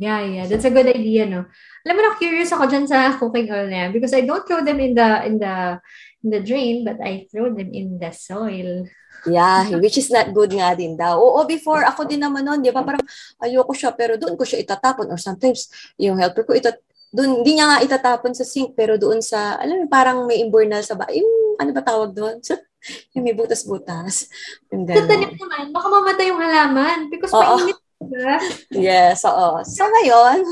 Yeah, 0.00 0.24
yeah. 0.24 0.46
That's 0.48 0.64
a 0.64 0.72
good 0.72 0.88
idea, 0.88 1.28
no? 1.28 1.44
Alam 1.84 1.94
mo 1.94 2.00
na, 2.00 2.16
curious 2.16 2.50
ako 2.50 2.64
dyan 2.66 2.88
sa 2.88 3.14
cooking 3.20 3.46
oil 3.52 3.68
na 3.68 3.86
yan 3.86 3.90
because 3.92 4.16
I 4.16 4.24
don't 4.24 4.42
throw 4.48 4.64
them 4.64 4.80
in 4.80 4.96
the, 4.96 5.08
in 5.28 5.36
the, 5.36 5.78
in 6.24 6.28
the 6.32 6.40
drain, 6.40 6.82
but 6.82 6.96
I 7.04 7.28
throw 7.28 7.52
them 7.52 7.70
in 7.70 8.00
the 8.00 8.10
soil. 8.10 8.88
Yeah, 9.28 9.68
which 9.84 10.00
is 10.00 10.08
not 10.08 10.32
good 10.32 10.56
nga 10.56 10.72
din 10.72 10.96
daw. 10.96 11.20
Oo, 11.20 11.44
before, 11.44 11.84
ako 11.84 12.08
din 12.08 12.24
naman 12.24 12.48
noon, 12.48 12.64
di 12.64 12.72
ba? 12.72 12.80
Parang 12.80 13.04
ayoko 13.36 13.76
siya, 13.76 13.92
pero 13.92 14.16
doon 14.16 14.34
ko 14.34 14.48
siya 14.48 14.64
itatapon. 14.64 15.12
Or 15.12 15.20
sometimes, 15.20 15.68
yung 16.00 16.16
helper 16.16 16.48
ko, 16.48 16.56
itat 16.56 16.80
doon, 17.14 17.40
hindi 17.40 17.54
niya 17.54 17.66
nga 17.70 17.84
itatapon 17.86 18.34
sa 18.34 18.42
sink, 18.42 18.74
pero 18.74 18.98
doon 18.98 19.22
sa, 19.22 19.54
alam 19.62 19.86
mo, 19.86 19.86
parang 19.86 20.26
may 20.26 20.42
imbornal 20.42 20.82
sa 20.82 20.98
ba, 20.98 21.06
yung, 21.14 21.54
ano 21.62 21.70
ba 21.70 21.82
tawag 21.86 22.10
doon? 22.10 22.42
Yung 23.16 23.24
may 23.24 23.32
butas-butas. 23.32 24.28
Yung 24.68 24.84
Sa 24.84 25.08
tanim 25.08 25.32
naman, 25.32 25.72
baka 25.72 25.88
mamatay 25.88 26.28
yung 26.28 26.36
halaman 26.36 27.08
because 27.08 27.32
Oo. 27.32 27.64
mainit 27.64 27.80
Diba? 28.04 28.36
Yes, 28.86 29.24
oo. 29.24 29.64
So 29.64 29.88
ngayon, 29.88 30.44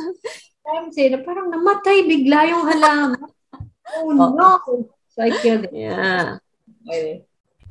na 1.12 1.18
parang 1.20 1.52
namatay 1.52 2.08
bigla 2.08 2.48
yung 2.48 2.64
halaman. 2.64 3.28
Oh 3.92 4.08
Oo. 4.08 4.32
no! 4.32 4.48
So 5.12 5.20
I 5.20 5.30
killed 5.44 5.68
it. 5.68 5.76
yeah. 5.76 6.40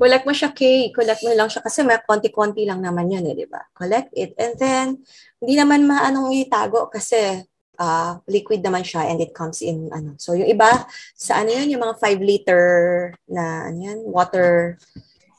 Collect 0.01 0.25
mo 0.25 0.33
siya, 0.33 0.49
Kay. 0.49 0.89
Collect 0.93 1.21
mo 1.21 1.29
lang 1.33 1.49
siya 1.49 1.61
kasi 1.61 1.85
may 1.85 1.97
konti-konti 2.01 2.65
lang 2.65 2.81
naman 2.81 3.09
yun, 3.09 3.21
eh, 3.21 3.37
di 3.37 3.45
ba? 3.45 3.61
Collect 3.73 4.09
it. 4.17 4.33
And 4.33 4.57
then, 4.57 4.85
hindi 5.37 5.53
naman 5.53 5.85
maanong 5.85 6.33
itago 6.41 6.89
kasi 6.89 7.45
ah, 7.81 8.21
liquid 8.29 8.61
naman 8.61 8.85
siya 8.85 9.09
and 9.09 9.17
it 9.17 9.33
comes 9.33 9.65
in, 9.65 9.89
ano. 9.89 10.13
So, 10.21 10.37
yung 10.37 10.53
iba, 10.53 10.85
sa 11.17 11.41
ano 11.41 11.49
yun, 11.49 11.73
yung 11.73 11.81
mga 11.81 11.97
5 11.97 12.21
liter 12.21 12.65
na, 13.25 13.73
ano 13.73 13.77
yan, 13.81 13.99
water, 14.05 14.77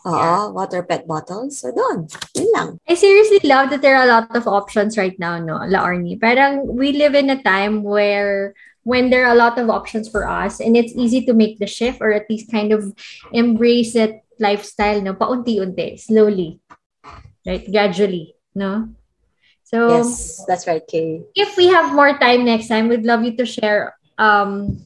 oo, 0.03 0.51
water 0.51 0.83
pet 0.83 1.07
bottles. 1.07 1.63
So, 1.63 1.71
doon. 1.71 2.11
Yun 2.35 2.51
lang. 2.51 2.69
I 2.91 2.99
seriously 2.99 3.39
love 3.47 3.71
that 3.71 3.81
there 3.81 3.95
are 3.95 4.05
a 4.05 4.11
lot 4.11 4.35
of 4.35 4.51
options 4.51 4.99
right 4.99 5.15
now, 5.23 5.39
no, 5.39 5.63
La 5.71 5.87
Arnie. 5.87 6.19
Parang 6.19 6.67
we 6.67 6.91
live 6.91 7.15
in 7.15 7.31
a 7.31 7.39
time 7.47 7.87
where 7.87 8.59
when 8.83 9.15
there 9.15 9.23
are 9.31 9.35
a 9.35 9.39
lot 9.39 9.63
of 9.63 9.71
options 9.71 10.11
for 10.11 10.27
us 10.27 10.59
and 10.59 10.75
it's 10.75 10.91
easy 10.99 11.23
to 11.23 11.35
make 11.35 11.63
the 11.63 11.71
shift 11.71 12.03
or 12.03 12.11
at 12.11 12.27
least 12.27 12.51
kind 12.51 12.75
of 12.75 12.91
embrace 13.31 13.95
that 13.95 14.27
lifestyle, 14.43 14.99
no, 14.99 15.15
paunti-unti, 15.15 15.95
slowly, 16.03 16.59
right, 17.47 17.63
gradually, 17.71 18.35
no? 18.59 18.91
So, 19.73 19.89
Yes, 19.89 20.45
that's 20.47 20.67
right, 20.67 20.85
Kay. 20.87 21.23
if 21.35 21.57
we 21.57 21.69
have 21.69 21.95
more 21.95 22.13
time 22.19 22.45
next 22.45 22.69
time, 22.69 22.89
we'd 22.89 23.09
love 23.09 23.25
you 23.25 23.37
to 23.37 23.47
share 23.47 23.97
um 24.19 24.77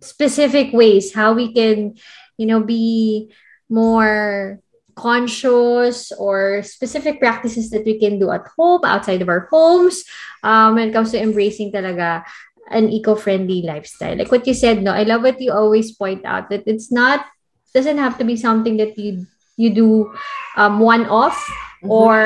specific 0.00 0.72
ways 0.72 1.12
how 1.14 1.32
we 1.34 1.52
can, 1.52 1.94
you 2.36 2.46
know, 2.46 2.60
be 2.60 3.30
more 3.68 4.58
conscious 4.96 6.12
or 6.12 6.62
specific 6.62 7.18
practices 7.20 7.70
that 7.70 7.84
we 7.84 7.98
can 7.98 8.18
do 8.18 8.30
at 8.30 8.46
home, 8.56 8.80
outside 8.84 9.20
of 9.22 9.28
our 9.28 9.48
homes, 9.50 10.04
um, 10.42 10.74
when 10.76 10.88
it 10.88 10.92
comes 10.92 11.10
to 11.10 11.20
embracing 11.20 11.72
talaga 11.72 12.22
an 12.70 12.88
eco-friendly 12.88 13.62
lifestyle. 13.62 14.16
Like 14.16 14.30
what 14.30 14.46
you 14.46 14.54
said, 14.54 14.82
no, 14.82 14.92
I 14.92 15.02
love 15.02 15.22
what 15.22 15.40
you 15.40 15.52
always 15.52 15.92
point 15.92 16.24
out 16.24 16.48
that 16.50 16.64
it's 16.66 16.90
not 16.92 17.26
doesn't 17.74 17.98
have 17.98 18.16
to 18.18 18.24
be 18.24 18.36
something 18.36 18.76
that 18.78 18.96
you 18.96 19.26
you 19.56 19.68
do 19.74 20.10
um 20.56 20.78
one 20.80 21.06
off 21.06 21.36
Mhm. 21.82 21.90
or 21.90 22.16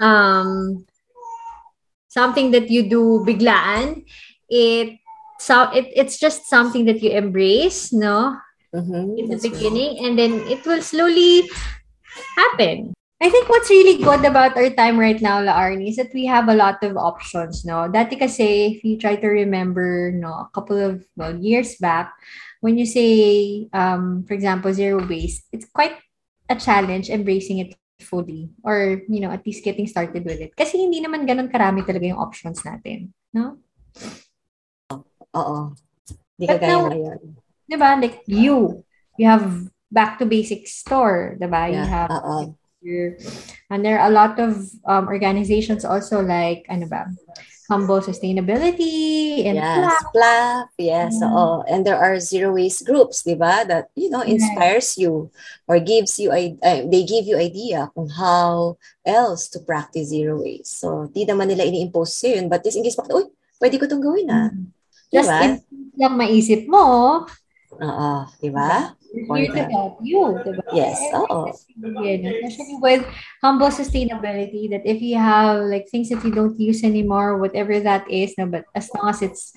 um 0.00 0.84
something 2.08 2.50
that 2.50 2.70
you 2.70 2.88
do 2.88 3.22
biglaan 3.26 4.04
it 4.48 4.98
so 5.38 5.70
it, 5.72 5.86
it's 5.94 6.18
just 6.18 6.46
something 6.48 6.84
that 6.84 7.02
you 7.02 7.10
embrace 7.10 7.92
no 7.92 8.36
Mhm, 8.70 9.18
in 9.18 9.26
the 9.26 9.34
right. 9.34 9.42
beginning 9.50 9.98
and 10.06 10.14
then 10.14 10.46
it 10.46 10.62
will 10.62 10.82
slowly 10.82 11.50
happen 12.38 12.94
I 13.20 13.28
think 13.28 13.50
what's 13.50 13.68
really 13.68 14.02
good 14.02 14.24
about 14.24 14.56
our 14.56 14.70
time 14.70 14.98
right 14.98 15.20
now, 15.20 15.42
La 15.44 15.52
Arnie, 15.52 15.90
is 15.90 15.96
that 15.96 16.08
we 16.14 16.24
have 16.24 16.48
a 16.48 16.54
lot 16.56 16.80
of 16.82 16.96
options, 16.96 17.66
no? 17.68 17.84
Dati 17.84 18.16
kasi, 18.16 18.76
if 18.76 18.84
you 18.84 18.96
try 18.96 19.16
to 19.16 19.28
remember, 19.28 20.10
no, 20.16 20.48
a 20.48 20.50
couple 20.54 20.80
of 20.80 21.04
well, 21.16 21.36
years 21.36 21.76
back, 21.76 22.16
when 22.64 22.78
you 22.78 22.86
say, 22.86 23.68
um, 23.76 24.24
for 24.24 24.32
example, 24.32 24.72
zero 24.72 25.04
waste, 25.04 25.44
it's 25.52 25.68
quite 25.68 26.00
a 26.48 26.56
challenge 26.56 27.10
embracing 27.10 27.58
it 27.60 27.76
fully 28.02 28.50
or, 28.64 29.02
you 29.08 29.20
know, 29.20 29.30
at 29.30 29.44
least 29.46 29.64
getting 29.64 29.86
started 29.86 30.24
with 30.24 30.40
it. 30.40 30.52
Kasi 30.56 30.76
hindi 30.80 31.00
naman 31.00 31.28
ganun 31.28 31.52
karami 31.52 31.84
talaga 31.86 32.08
yung 32.08 32.20
options 32.20 32.60
natin, 32.64 33.12
no? 33.32 33.60
Oo. 35.36 35.76
Hindi 36.36 36.46
ka 36.48 36.58
gaya 36.58 36.80
ngayon. 36.88 37.18
Diba? 37.70 37.90
Like 38.00 38.24
you, 38.26 38.82
you 39.14 39.26
have 39.28 39.70
back 39.92 40.18
to 40.18 40.26
basics 40.26 40.74
store, 40.80 41.36
diba? 41.38 41.70
You 41.70 41.82
Yeah, 41.82 41.90
have 41.90 42.10
oo. 42.10 42.56
your, 42.80 43.20
and 43.68 43.84
there 43.84 44.00
are 44.00 44.08
a 44.08 44.14
lot 44.14 44.40
of 44.40 44.66
um, 44.88 45.06
organizations 45.06 45.84
also 45.84 46.24
like, 46.24 46.66
ano 46.66 46.88
ba, 46.88 47.06
Humble 47.70 48.02
Sustainability 48.02 49.46
and 49.46 49.54
Yes. 49.62 49.94
PLAF, 50.10 50.66
yes, 50.74 51.14
Yeah. 51.22 51.30
oo. 51.30 51.62
And 51.70 51.86
there 51.86 51.94
are 52.02 52.18
zero 52.18 52.58
waste 52.58 52.82
groups, 52.82 53.22
di 53.22 53.38
ba? 53.38 53.62
That, 53.62 53.94
you 53.94 54.10
know, 54.10 54.26
inspires 54.26 54.98
you 54.98 55.30
or 55.70 55.78
gives 55.78 56.18
you, 56.18 56.34
uh, 56.34 56.82
they 56.90 57.06
give 57.06 57.30
you 57.30 57.38
idea 57.38 57.86
kung 57.94 58.10
how 58.10 58.74
else 59.06 59.46
to 59.54 59.62
practice 59.62 60.10
zero 60.10 60.42
waste. 60.42 60.82
So, 60.82 61.06
di 61.14 61.22
naman 61.22 61.46
nila 61.46 61.62
ini-impose 61.62 62.10
sa'yo 62.18 62.42
yun. 62.42 62.50
But 62.50 62.66
just 62.66 62.74
in 62.74 62.82
case, 62.82 62.98
bakit, 62.98 63.14
uy, 63.14 63.30
pwede 63.62 63.78
ko 63.78 63.86
itong 63.86 64.02
gawin 64.02 64.26
ah. 64.34 64.50
Just 65.14 65.30
Diba? 65.30 65.38
in 65.46 65.52
lang 65.94 66.18
maisip 66.18 66.66
mo, 66.66 67.22
Oo, 67.78 68.26
di 68.42 68.50
ba? 68.50 68.98
Point. 69.26 69.50
help 69.54 69.98
you, 70.02 70.38
diba? 70.42 70.62
Yes, 70.70 70.98
oo. 71.14 71.50
Especially 71.50 72.78
with 72.78 73.02
humble 73.42 73.70
sustainability, 73.70 74.70
that 74.70 74.86
if 74.86 75.02
you 75.02 75.18
have 75.18 75.66
like 75.66 75.86
things 75.90 76.10
that 76.10 76.22
you 76.22 76.30
don't 76.30 76.58
use 76.58 76.82
anymore, 76.82 77.38
whatever 77.38 77.78
that 77.82 78.06
is, 78.10 78.34
no, 78.38 78.46
but 78.46 78.66
as 78.74 78.90
long 78.94 79.10
as 79.10 79.22
it's 79.22 79.54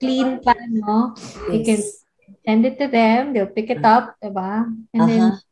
clean 0.00 0.40
pa, 0.40 0.56
no, 0.68 1.12
you 1.52 1.60
can 1.64 1.80
Yes. 1.80 2.04
send 2.44 2.64
it 2.64 2.80
to 2.80 2.88
them, 2.88 3.32
they'll 3.32 3.52
pick 3.52 3.68
it 3.68 3.84
up, 3.84 4.16
diba? 4.20 4.64
And 4.96 5.04
then 5.04 5.22
Aha. 5.36 5.44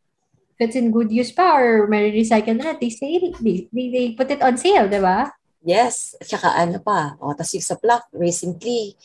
if 0.57 0.73
it's 0.73 0.77
in 0.77 0.89
good 0.89 1.13
use 1.13 1.33
pa 1.33 1.57
or 1.61 1.85
may 1.89 2.09
recycle 2.13 2.57
na, 2.57 2.73
they 2.77 2.89
say, 2.89 3.21
they, 3.41 3.69
they, 3.69 3.87
they 3.93 4.07
put 4.17 4.33
it 4.33 4.41
on 4.41 4.57
sale, 4.57 4.89
diba? 4.89 5.29
Yes. 5.61 6.17
At 6.17 6.33
saka 6.33 6.49
ano 6.57 6.81
pa, 6.81 7.19
o, 7.21 7.37
tas 7.37 7.53
yung 7.53 7.65
sa 7.65 7.77
PLAF, 7.77 8.09
recently, 8.17 8.97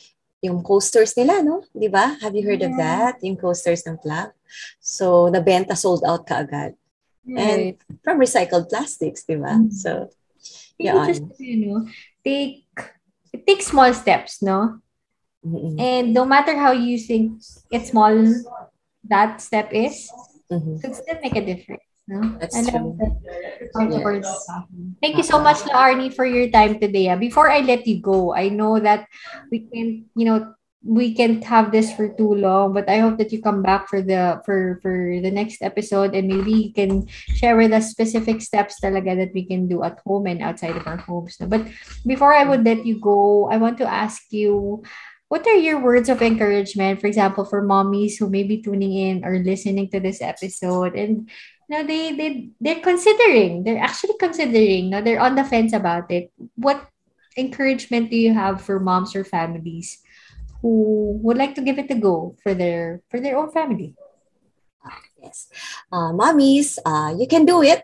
yung 0.44 0.60
coasters 0.60 1.16
nila, 1.16 1.40
no? 1.40 1.64
Di 1.72 1.88
ba? 1.88 2.20
Have 2.20 2.36
you 2.36 2.44
heard 2.44 2.60
of 2.62 2.76
Yeah. 2.76 3.16
that? 3.16 3.24
Yung 3.24 3.40
coasters 3.40 3.88
ng 3.88 3.96
PLAF. 4.04 4.36
So, 4.84 5.32
nabenta 5.32 5.74
sold 5.80 6.04
out 6.04 6.28
kaagad. 6.28 6.76
And 7.24 7.80
from 8.04 8.20
recycled 8.20 8.68
plastics, 8.68 9.24
di 9.24 9.40
ba? 9.40 9.56
Mm. 9.56 9.72
So, 9.72 10.12
Yan. 10.76 11.08
just, 11.08 11.24
you 11.40 11.58
know, 11.64 11.88
take, 12.20 12.68
take 13.48 13.64
small 13.64 13.96
steps, 13.96 14.44
no? 14.44 14.84
mm-mm. 15.40 15.80
And 15.80 16.12
no 16.12 16.28
matter 16.28 16.60
how 16.60 16.76
you 16.76 17.00
think 17.00 17.40
it's 17.72 17.96
small 17.96 18.12
that 19.08 19.40
step 19.40 19.72
is, 19.72 20.12
Mhm. 20.52 20.76
it 20.76 20.82
could 20.84 20.96
still 21.00 21.20
make 21.24 21.40
a 21.40 21.46
difference. 21.48 21.88
No? 22.08 22.36
That's 22.40 22.56
I 22.56 22.70
true. 22.70 22.98
that. 23.00 23.16
Yes. 23.80 24.48
Thank 25.02 25.18
you 25.18 25.24
so 25.24 25.40
much, 25.40 25.64
Arnie, 25.72 26.14
for 26.14 26.26
your 26.26 26.50
time 26.52 26.80
today. 26.80 27.08
ah. 27.10 27.16
Before 27.16 27.50
I 27.50 27.64
let 27.64 27.88
you 27.88 28.02
go, 28.02 28.36
I 28.36 28.50
know 28.50 28.80
that 28.80 29.08
we 29.52 29.68
can, 29.72 30.06
you 30.16 30.26
know, 30.26 30.54
we 30.84 31.16
can't 31.16 31.44
have 31.48 31.72
this 31.72 31.96
for 31.96 32.12
too 32.12 32.36
long, 32.36 32.74
but 32.74 32.90
I 32.90 33.00
hope 33.00 33.18
that 33.18 33.32
you 33.32 33.42
come 33.42 33.64
back 33.64 33.88
for 33.88 34.04
the 34.04 34.44
for 34.44 34.84
for 34.84 34.92
the 34.92 35.32
next 35.32 35.64
episode 35.64 36.12
and 36.12 36.28
maybe 36.28 36.52
you 36.52 36.74
can 36.76 37.08
share 37.40 37.56
with 37.56 37.72
us 37.72 37.90
specific 37.90 38.44
steps 38.44 38.84
talaga 38.84 39.16
that 39.16 39.32
we 39.32 39.48
can 39.48 39.72
do 39.72 39.80
at 39.88 40.04
home 40.04 40.28
and 40.28 40.44
outside 40.44 40.76
of 40.76 40.86
our 40.86 41.00
homes. 41.00 41.40
no? 41.40 41.48
But 41.48 41.72
before 42.06 42.36
I 42.36 42.44
would 42.44 42.68
let 42.68 42.86
you 42.86 43.00
go, 43.00 43.48
I 43.48 43.56
want 43.56 43.80
to 43.80 43.88
ask 43.88 44.28
you 44.36 44.84
what 45.34 45.48
are 45.48 45.58
your 45.58 45.80
words 45.80 46.10
of 46.10 46.22
encouragement, 46.22 47.02
for 47.02 47.08
example, 47.08 47.44
for 47.44 47.66
mommies 47.66 48.20
who 48.20 48.30
may 48.30 48.44
be 48.44 48.62
tuning 48.62 48.94
in 48.94 49.26
or 49.26 49.40
listening 49.40 49.90
to 49.90 50.00
this 50.00 50.22
episode 50.22 50.94
and 50.94 51.28
know, 51.70 51.84
they 51.84 52.12
they 52.14 52.50
they're 52.60 52.84
considering, 52.84 53.64
they're 53.64 53.82
actually 53.82 54.16
considering, 54.20 54.90
no, 54.90 55.02
they're 55.02 55.22
on 55.22 55.36
the 55.36 55.44
fence 55.44 55.74
about 55.74 56.12
it. 56.12 56.32
What 56.56 56.88
encouragement 57.38 58.12
do 58.12 58.18
you 58.18 58.34
have 58.34 58.62
for 58.62 58.80
moms 58.80 59.16
or 59.16 59.24
families 59.24 60.02
who 60.62 61.20
would 61.24 61.38
like 61.38 61.56
to 61.56 61.62
give 61.62 61.78
it 61.80 61.92
a 61.92 61.96
go 61.96 62.36
for 62.44 62.54
their 62.54 63.02
for 63.10 63.20
their 63.20 63.38
own 63.38 63.52
family? 63.52 63.96
Yes. 65.22 65.48
Uh, 65.92 66.12
mommies, 66.12 66.78
uh, 66.84 67.16
you 67.16 67.28
can 67.28 67.46
do 67.46 67.64
it. 67.64 67.84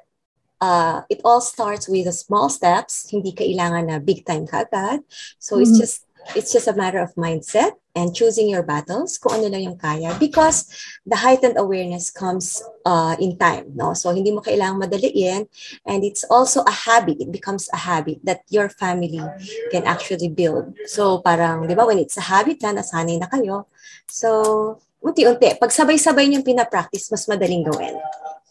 Uh, 0.59 1.07
it 1.07 1.21
all 1.23 1.39
starts 1.39 1.87
with 1.87 2.03
the 2.03 2.11
small 2.11 2.49
steps. 2.51 3.07
Hindi 3.07 3.31
kailangan 3.31 3.87
na 3.87 3.99
big 3.99 4.27
time 4.27 4.43
ka 4.43 4.67
agad. 4.67 5.07
So 5.39 5.55
it's 5.63 5.71
Mhm. 5.71 5.79
just 5.79 6.03
it's 6.35 6.53
just 6.53 6.67
a 6.67 6.75
matter 6.75 6.99
of 6.99 7.13
mindset 7.15 7.73
and 7.95 8.13
choosing 8.13 8.47
your 8.47 8.61
battles 8.61 9.17
kung 9.17 9.41
ano 9.41 9.49
lang 9.49 9.63
yung 9.65 9.79
kaya. 9.79 10.13
Because 10.21 10.69
the 11.05 11.17
heightened 11.17 11.57
awareness 11.57 12.11
comes 12.13 12.61
uh, 12.85 13.15
in 13.19 13.37
time 13.37 13.73
no? 13.73 13.93
So 13.93 14.13
hindi 14.13 14.31
mo 14.31 14.41
kailangang 14.41 14.87
madaliin. 14.87 15.49
And 15.85 16.03
it's 16.05 16.23
also 16.29 16.61
a 16.63 16.71
habit. 16.71 17.19
It 17.19 17.31
becomes 17.31 17.67
a 17.73 17.79
habit 17.79 18.21
that 18.23 18.45
your 18.49 18.69
family 18.69 19.23
can 19.73 19.83
actually 19.89 20.29
build. 20.29 20.75
So 20.85 21.19
parang 21.25 21.65
di 21.65 21.73
ba 21.73 21.83
when 21.85 21.99
it's 21.99 22.17
a 22.17 22.25
habit 22.25 22.61
na 22.61 22.77
nasanay 22.77 23.17
na 23.19 23.27
kayo. 23.27 23.67
So 24.07 24.79
unti-unti 24.99 25.57
pag 25.57 25.71
sabay-sabay 25.71 26.29
yung 26.35 26.45
pinapractice 26.45 27.09
mas 27.09 27.25
madaling 27.25 27.65
gawin. 27.65 27.95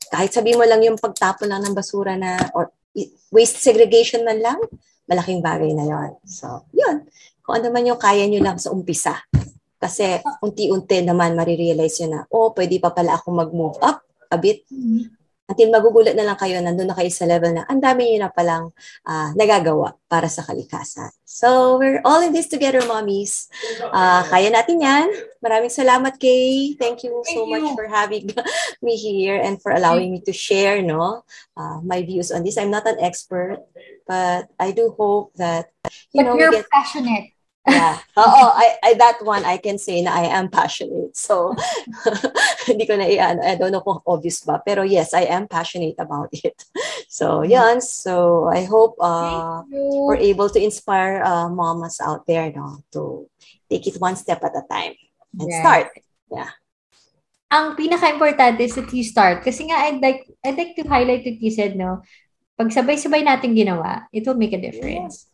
Kahit 0.09 0.33
sabihin 0.33 0.57
mo 0.57 0.65
lang 0.65 0.81
yung 0.81 0.97
pagtapon 0.97 1.53
lang 1.53 1.61
ng 1.63 1.77
basura 1.77 2.17
na 2.17 2.41
or 2.57 2.73
waste 3.31 3.61
segregation 3.61 4.25
man 4.25 4.41
lang 4.41 4.59
malaking 5.09 5.41
bagay 5.41 5.73
na 5.73 5.89
yon 5.89 6.11
so 6.29 6.69
yun 6.77 7.05
kung 7.49 7.65
ano 7.65 7.73
man 7.73 7.89
yung 7.89 7.97
kaya 7.97 8.29
nyo 8.29 8.45
lang 8.45 8.61
sa 8.61 8.69
umpisa. 8.69 9.17
Kasi 9.81 10.21
unti-unti 10.45 11.01
naman 11.01 11.33
marirealize 11.33 12.05
nyo 12.05 12.09
na, 12.13 12.21
oh, 12.29 12.53
pwede 12.53 12.77
pa 12.77 12.93
pala 12.93 13.17
ako 13.17 13.33
mag-move 13.33 13.81
up 13.81 14.05
a 14.29 14.37
bit 14.37 14.69
until 15.49 15.73
magugulat 15.73 16.13
na 16.13 16.29
lang 16.29 16.37
kayo, 16.37 16.61
nandun 16.61 16.93
na 16.93 16.99
kayo 16.99 17.09
sa 17.09 17.25
level 17.25 17.57
na 17.57 17.65
ang 17.65 17.81
dami 17.81 18.05
nyo 18.13 18.29
na 18.29 18.29
palang 18.29 18.69
uh, 19.09 19.33
nagagawa 19.33 19.97
para 20.05 20.29
sa 20.29 20.45
kalikasan. 20.45 21.09
So, 21.25 21.81
we're 21.81 22.05
all 22.05 22.21
in 22.21 22.37
this 22.37 22.53
together, 22.53 22.85
mommies. 22.85 23.49
Uh, 23.81 24.29
kaya 24.29 24.53
natin 24.53 24.85
yan. 24.85 25.09
Maraming 25.41 25.73
salamat, 25.73 26.21
Kay. 26.21 26.77
Thank 26.77 27.09
you 27.09 27.25
Thank 27.25 27.33
so 27.33 27.49
you. 27.49 27.53
much 27.57 27.73
for 27.73 27.89
having 27.89 28.29
me 28.85 29.01
here 29.01 29.41
and 29.41 29.57
for 29.57 29.73
allowing 29.73 30.13
me 30.13 30.21
to 30.29 30.37
share 30.37 30.85
no, 30.85 31.25
uh, 31.57 31.81
my 31.81 32.05
views 32.05 32.29
on 32.29 32.45
this. 32.45 32.61
I'm 32.61 32.69
not 32.69 32.85
an 32.85 33.01
expert, 33.01 33.65
but 34.05 34.53
I 34.61 34.77
do 34.77 34.93
hope 34.93 35.33
that, 35.41 35.73
you 36.13 36.21
but 36.21 36.23
know, 36.29 36.37
you're 36.37 36.53
get... 36.53 36.69
passionate 36.69 37.38
yeah. 37.69 37.99
Oo, 38.21 38.43
I, 38.57 38.67
I, 38.83 38.95
that 38.95 39.21
one, 39.23 39.45
I 39.45 39.57
can 39.59 39.79
say 39.79 40.03
na 40.03 40.13
I 40.13 40.33
am 40.33 40.49
passionate. 40.49 41.17
So, 41.17 41.55
hindi 42.69 42.87
ko 42.87 42.97
na 42.97 43.07
i-ano, 43.07 43.45
I 43.45 43.55
don't 43.57 43.73
know 43.73 43.85
kung 43.85 44.01
obvious 44.07 44.41
ba. 44.43 44.61
Pero 44.65 44.83
yes, 44.83 45.15
I 45.15 45.29
am 45.29 45.49
passionate 45.49 45.97
about 45.99 46.33
it. 46.33 46.65
So, 47.09 47.41
yan. 47.41 47.81
So, 47.81 48.53
I 48.53 48.69
hope 48.69 49.01
uh, 49.01 49.65
we're 49.73 50.21
able 50.21 50.53
to 50.53 50.61
inspire 50.61 51.25
uh, 51.25 51.49
mamas 51.49 52.05
out 52.05 52.29
there 52.29 52.53
no, 52.53 52.85
to 52.93 53.25
take 53.71 53.89
it 53.89 53.97
one 53.97 54.15
step 54.15 54.45
at 54.45 54.53
a 54.53 54.63
time 54.69 54.93
and 55.41 55.49
yeah. 55.49 55.61
start. 55.65 55.89
Yeah. 56.29 56.53
Ang 57.49 57.81
pinaka-importante 57.81 58.61
is 58.61 58.77
that 58.77 58.93
you 58.93 59.01
start. 59.01 59.41
Kasi 59.41 59.73
nga, 59.73 59.89
I'd 59.89 60.05
like, 60.05 60.29
I'd 60.45 60.61
like 60.61 60.77
to 60.77 60.85
highlight 60.85 61.25
what 61.25 61.41
you 61.41 61.49
said, 61.49 61.81
no? 61.81 62.05
Pag 62.61 62.77
sabay-sabay 62.77 63.25
natin 63.25 63.57
ginawa, 63.57 64.05
it 64.13 64.29
will 64.29 64.37
make 64.37 64.53
a 64.53 64.61
difference. 64.61 65.25
Yeah, 65.25 65.28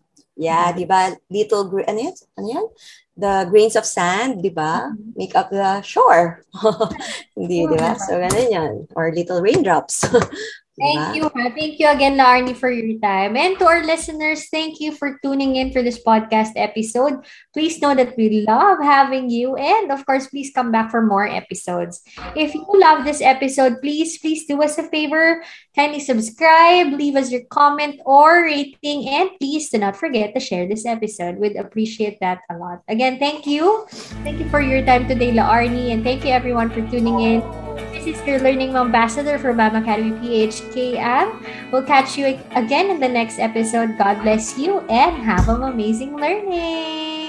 di 0.72 0.84
ba? 0.84 1.14
Little, 1.30 1.70
ano 1.86 1.98
yan? 1.98 2.14
Ano 2.38 2.48
yan? 2.50 2.66
The 3.14 3.46
grains 3.46 3.78
of 3.78 3.86
sand, 3.86 4.42
di 4.42 4.50
ba? 4.50 4.90
Mm-hmm. 4.90 5.14
Make 5.14 5.34
up 5.38 5.50
the 5.50 5.82
shore. 5.86 6.42
Hindi, 7.38 7.70
di 7.70 7.76
ba? 7.78 7.94
So, 7.94 8.18
ganun 8.18 8.50
yan. 8.50 8.72
Or 8.98 9.14
little 9.14 9.38
raindrops. 9.38 10.02
Thank 10.74 11.14
you. 11.14 11.30
Thank 11.30 11.78
you 11.78 11.86
again, 11.86 12.18
Larnie, 12.18 12.56
for 12.56 12.70
your 12.70 12.98
time. 12.98 13.36
And 13.36 13.54
to 13.58 13.66
our 13.66 13.86
listeners, 13.86 14.50
thank 14.50 14.80
you 14.80 14.90
for 14.90 15.18
tuning 15.22 15.54
in 15.54 15.70
for 15.70 15.82
this 15.86 16.02
podcast 16.02 16.50
episode. 16.56 17.22
Please 17.54 17.78
know 17.78 17.94
that 17.94 18.16
we 18.18 18.42
love 18.42 18.82
having 18.82 19.30
you. 19.30 19.54
And 19.54 19.92
of 19.92 20.04
course, 20.04 20.26
please 20.26 20.50
come 20.50 20.72
back 20.72 20.90
for 20.90 21.00
more 21.00 21.26
episodes. 21.26 22.02
If 22.34 22.54
you 22.54 22.66
love 22.74 23.04
this 23.04 23.22
episode, 23.22 23.78
please, 23.82 24.18
please 24.18 24.46
do 24.46 24.60
us 24.62 24.76
a 24.76 24.82
favor. 24.90 25.44
Kindly 25.76 26.00
subscribe, 26.00 26.90
leave 26.92 27.14
us 27.14 27.30
your 27.30 27.46
comment 27.50 28.00
or 28.04 28.42
rating, 28.42 29.08
and 29.08 29.30
please 29.38 29.70
do 29.70 29.78
not 29.78 29.94
forget 29.94 30.34
to 30.34 30.40
share 30.40 30.66
this 30.66 30.86
episode. 30.86 31.38
We'd 31.38 31.54
appreciate 31.54 32.18
that 32.18 32.40
a 32.50 32.58
lot. 32.58 32.82
Again, 32.88 33.18
thank 33.18 33.46
you. 33.46 33.86
Thank 34.26 34.40
you 34.40 34.48
for 34.50 34.60
your 34.60 34.84
time 34.84 35.06
today, 35.06 35.30
Laarni, 35.30 35.94
and 35.94 36.02
thank 36.02 36.24
you 36.24 36.30
everyone 36.30 36.70
for 36.70 36.82
tuning 36.90 37.20
in. 37.20 37.93
This 38.04 38.20
is 38.20 38.26
your 38.28 38.38
Learning 38.38 38.76
Ambassador 38.76 39.38
for 39.38 39.54
BAM 39.56 39.80
Academy 39.80 40.12
PHKM. 40.20 41.72
We'll 41.72 41.88
catch 41.88 42.18
you 42.18 42.36
again 42.52 42.92
in 42.92 43.00
the 43.00 43.08
next 43.08 43.38
episode. 43.38 43.96
God 43.96 44.20
bless 44.20 44.58
you 44.58 44.80
and 44.92 45.16
have 45.24 45.48
an 45.48 45.62
amazing 45.62 46.14
learning. 46.14 47.23